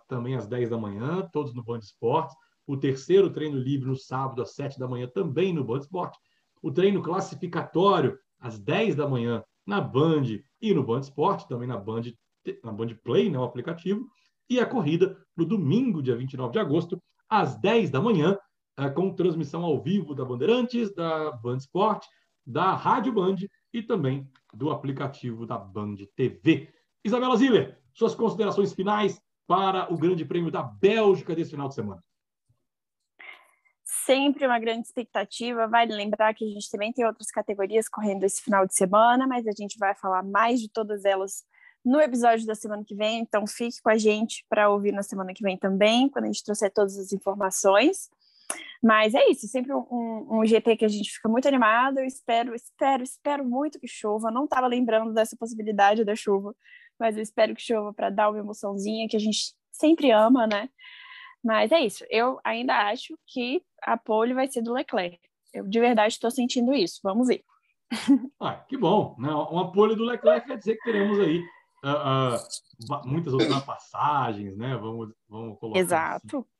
também 0.07 0.35
às 0.35 0.47
dez 0.47 0.69
da 0.69 0.77
manhã, 0.77 1.27
todos 1.31 1.53
no 1.53 1.63
Band 1.63 1.79
Esportes. 1.79 2.35
O 2.65 2.75
terceiro 2.75 3.29
treino 3.29 3.57
livre 3.57 3.87
no 3.87 3.95
sábado, 3.95 4.41
às 4.41 4.53
sete 4.55 4.79
da 4.79 4.87
manhã, 4.87 5.07
também 5.07 5.53
no 5.53 5.63
Band 5.63 5.79
Esporte. 5.79 6.17
O 6.61 6.71
treino 6.71 7.01
classificatório, 7.01 8.17
às 8.39 8.59
dez 8.59 8.95
da 8.95 9.07
manhã, 9.07 9.43
na 9.65 9.79
Band 9.79 10.23
e 10.61 10.73
no 10.73 10.83
Band 10.83 11.01
Esporte, 11.01 11.47
também 11.47 11.67
na 11.67 11.77
Band, 11.77 12.03
na 12.63 12.71
Band 12.71 12.95
Play, 13.03 13.29
né, 13.29 13.37
o 13.37 13.43
aplicativo, 13.43 14.07
e 14.49 14.59
a 14.59 14.65
corrida 14.65 15.17
no 15.35 15.45
domingo, 15.45 16.01
dia 16.01 16.15
29 16.15 16.53
de 16.53 16.59
agosto, 16.59 17.01
às 17.29 17.55
10 17.59 17.89
da 17.89 18.01
manhã, 18.01 18.37
com 18.93 19.13
transmissão 19.13 19.63
ao 19.63 19.81
vivo 19.81 20.13
da 20.13 20.23
Bandeirantes, 20.23 20.93
da 20.93 21.31
Band 21.31 21.57
Esporte, 21.57 22.07
da 22.45 22.73
Rádio 22.73 23.11
Band 23.11 23.37
e 23.73 23.81
também 23.81 24.29
do 24.53 24.69
aplicativo 24.69 25.45
da 25.45 25.57
Band 25.57 25.95
TV. 26.15 26.69
Isabela 27.03 27.37
Ziller, 27.37 27.79
suas 27.93 28.15
considerações 28.15 28.73
finais 28.73 29.21
para 29.47 29.91
o 29.91 29.97
Grande 29.97 30.25
Prêmio 30.25 30.51
da 30.51 30.61
Bélgica 30.61 31.35
desse 31.35 31.51
final 31.51 31.67
de 31.67 31.75
semana 31.75 32.01
sempre 34.07 34.47
uma 34.47 34.57
grande 34.57 34.87
expectativa. 34.87 35.67
Vale 35.67 35.93
lembrar 35.93 36.33
que 36.33 36.45
a 36.45 36.47
gente 36.47 36.71
também 36.71 36.93
tem 36.93 37.05
outras 37.05 37.29
categorias 37.29 37.89
correndo 37.89 38.23
esse 38.23 38.41
final 38.41 38.65
de 38.65 38.73
semana, 38.73 39.27
mas 39.27 39.45
a 39.45 39.51
gente 39.51 39.77
vai 39.77 39.93
falar 39.93 40.23
mais 40.23 40.61
de 40.61 40.69
todas 40.69 41.03
elas 41.03 41.45
no 41.83 41.99
episódio 41.99 42.45
da 42.45 42.55
semana 42.55 42.85
que 42.85 42.95
vem. 42.95 43.19
Então 43.19 43.45
fique 43.45 43.81
com 43.81 43.89
a 43.89 43.97
gente 43.97 44.45
para 44.49 44.69
ouvir 44.69 44.93
na 44.93 45.03
semana 45.03 45.33
que 45.33 45.43
vem 45.43 45.57
também, 45.57 46.07
quando 46.07 46.23
a 46.23 46.27
gente 46.27 46.43
trouxer 46.43 46.71
todas 46.73 46.97
as 46.97 47.11
informações. 47.11 48.09
Mas 48.83 49.13
é 49.13 49.29
isso, 49.29 49.47
sempre 49.47 49.73
um, 49.73 50.27
um 50.29 50.45
GP 50.45 50.77
que 50.77 50.85
a 50.85 50.87
gente 50.87 51.11
fica 51.11 51.27
muito 51.27 51.47
animado. 51.47 51.99
Eu 51.99 52.05
espero, 52.05 52.53
espero, 52.53 53.03
espero 53.03 53.45
muito 53.45 53.79
que 53.79 53.87
chova. 53.87 54.31
Não 54.31 54.45
estava 54.45 54.67
lembrando 54.67 55.13
dessa 55.13 55.35
possibilidade 55.37 56.03
da 56.03 56.15
chuva, 56.15 56.55
mas 56.99 57.17
eu 57.17 57.23
espero 57.23 57.55
que 57.55 57.61
chova 57.61 57.93
para 57.93 58.09
dar 58.09 58.29
uma 58.29 58.39
emoçãozinha 58.39 59.07
que 59.07 59.17
a 59.17 59.19
gente 59.19 59.53
sempre 59.71 60.11
ama, 60.11 60.47
né? 60.47 60.69
Mas 61.43 61.71
é 61.71 61.79
isso. 61.79 62.05
Eu 62.09 62.39
ainda 62.43 62.89
acho 62.89 63.17
que 63.25 63.61
a 63.81 63.97
pole 63.97 64.33
vai 64.33 64.47
ser 64.47 64.61
do 64.61 64.73
Leclerc. 64.73 65.19
Eu 65.53 65.67
de 65.67 65.79
verdade 65.79 66.13
estou 66.13 66.29
sentindo 66.29 66.73
isso. 66.73 66.99
Vamos 67.03 67.27
ver. 67.27 67.43
Ah, 68.39 68.55
que 68.67 68.77
bom. 68.77 69.15
Né? 69.17 69.29
Uma 69.29 69.71
pole 69.71 69.95
do 69.95 70.03
Leclerc 70.03 70.45
quer 70.45 70.57
dizer 70.57 70.75
que 70.75 70.83
teremos 70.83 71.19
aí 71.19 71.39
uh, 71.83 72.35
uh, 72.35 73.07
muitas 73.07 73.33
ultrapassagens, 73.33 74.57
né? 74.57 74.75
Vamos, 74.75 75.13
vamos 75.27 75.57
colocar. 75.57 75.79
Exato. 75.79 76.37
Assim. 76.37 76.56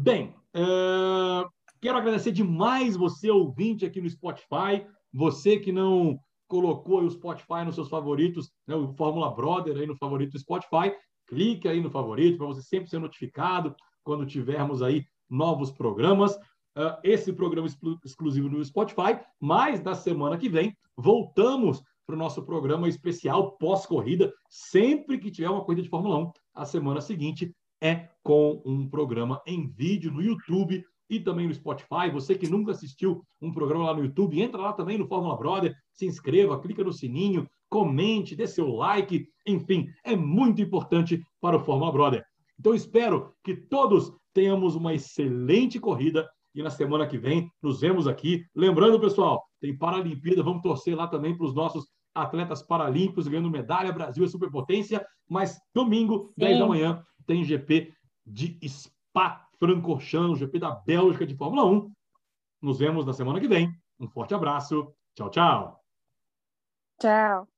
Bem, 0.00 0.32
uh, 0.54 1.50
quero 1.80 1.98
agradecer 1.98 2.30
demais 2.30 2.96
você, 2.96 3.32
ouvinte, 3.32 3.84
aqui 3.84 4.00
no 4.00 4.08
Spotify. 4.08 4.86
Você 5.12 5.58
que 5.58 5.72
não 5.72 6.20
colocou 6.46 7.02
o 7.02 7.10
Spotify 7.10 7.64
nos 7.64 7.74
seus 7.74 7.88
favoritos, 7.88 8.48
né, 8.64 8.76
o 8.76 8.94
Fórmula 8.94 9.28
Brother 9.28 9.76
aí 9.76 9.88
no 9.88 9.96
favorito 9.96 10.34
do 10.34 10.38
Spotify, 10.38 10.94
clique 11.26 11.66
aí 11.66 11.80
no 11.80 11.90
favorito 11.90 12.38
para 12.38 12.46
você 12.46 12.62
sempre 12.62 12.88
ser 12.88 13.00
notificado 13.00 13.74
quando 14.04 14.24
tivermos 14.24 14.82
aí 14.82 15.04
novos 15.28 15.72
programas. 15.72 16.36
Uh, 16.76 16.94
esse 17.02 17.32
programa 17.32 17.66
exclu 17.66 17.98
exclusivo 18.04 18.48
no 18.48 18.64
Spotify, 18.64 19.18
mas 19.40 19.82
na 19.82 19.96
semana 19.96 20.38
que 20.38 20.48
vem 20.48 20.76
voltamos 20.96 21.82
para 22.06 22.14
o 22.14 22.18
nosso 22.18 22.44
programa 22.44 22.88
especial 22.88 23.56
pós-corrida. 23.58 24.32
Sempre 24.48 25.18
que 25.18 25.32
tiver 25.32 25.50
uma 25.50 25.64
corrida 25.64 25.82
de 25.82 25.88
Fórmula 25.88 26.18
1, 26.18 26.32
a 26.54 26.64
semana 26.64 27.00
seguinte 27.00 27.52
é 27.80 28.08
com 28.22 28.62
um 28.64 28.88
programa 28.88 29.40
em 29.46 29.66
vídeo 29.66 30.12
no 30.12 30.22
YouTube 30.22 30.84
e 31.08 31.20
também 31.20 31.46
no 31.46 31.54
Spotify. 31.54 32.10
Você 32.12 32.34
que 32.34 32.48
nunca 32.48 32.72
assistiu 32.72 33.22
um 33.40 33.52
programa 33.52 33.86
lá 33.86 33.94
no 33.94 34.04
YouTube, 34.04 34.40
entra 34.40 34.60
lá 34.60 34.72
também 34.72 34.98
no 34.98 35.06
Fórmula 35.06 35.36
Brother, 35.36 35.74
se 35.92 36.06
inscreva, 36.06 36.60
clica 36.60 36.84
no 36.84 36.92
sininho, 36.92 37.48
comente, 37.68 38.36
dê 38.36 38.46
seu 38.46 38.68
like, 38.68 39.26
enfim, 39.46 39.86
é 40.04 40.16
muito 40.16 40.60
importante 40.60 41.22
para 41.40 41.56
o 41.56 41.60
Fórmula 41.60 41.92
Brother. 41.92 42.24
Então 42.58 42.74
espero 42.74 43.32
que 43.44 43.54
todos 43.54 44.12
tenhamos 44.34 44.74
uma 44.74 44.94
excelente 44.94 45.78
corrida 45.78 46.28
e 46.54 46.62
na 46.62 46.70
semana 46.70 47.06
que 47.06 47.18
vem 47.18 47.48
nos 47.62 47.80
vemos 47.80 48.06
aqui. 48.06 48.44
Lembrando, 48.54 49.00
pessoal, 49.00 49.42
tem 49.60 49.76
Paralimpíada, 49.76 50.42
vamos 50.42 50.62
torcer 50.62 50.96
lá 50.96 51.06
também 51.06 51.36
para 51.36 51.46
os 51.46 51.54
nossos 51.54 51.86
atletas 52.22 52.62
paralímpicos 52.62 53.28
ganhando 53.28 53.50
medalha. 53.50 53.92
Brasil 53.92 54.24
é 54.24 54.28
superpotência, 54.28 55.06
mas 55.28 55.60
domingo, 55.74 56.26
Sim. 56.28 56.34
10 56.38 56.58
da 56.58 56.66
manhã, 56.66 57.04
tem 57.26 57.44
GP 57.44 57.92
de 58.26 58.58
Spa-Francorchamps, 58.66 60.38
GP 60.38 60.58
da 60.58 60.70
Bélgica 60.70 61.26
de 61.26 61.36
Fórmula 61.36 61.64
1. 61.64 61.92
Nos 62.62 62.78
vemos 62.78 63.06
na 63.06 63.12
semana 63.12 63.40
que 63.40 63.48
vem. 63.48 63.70
Um 63.98 64.08
forte 64.08 64.34
abraço. 64.34 64.92
Tchau, 65.14 65.30
tchau. 65.30 65.80
Tchau. 67.00 67.57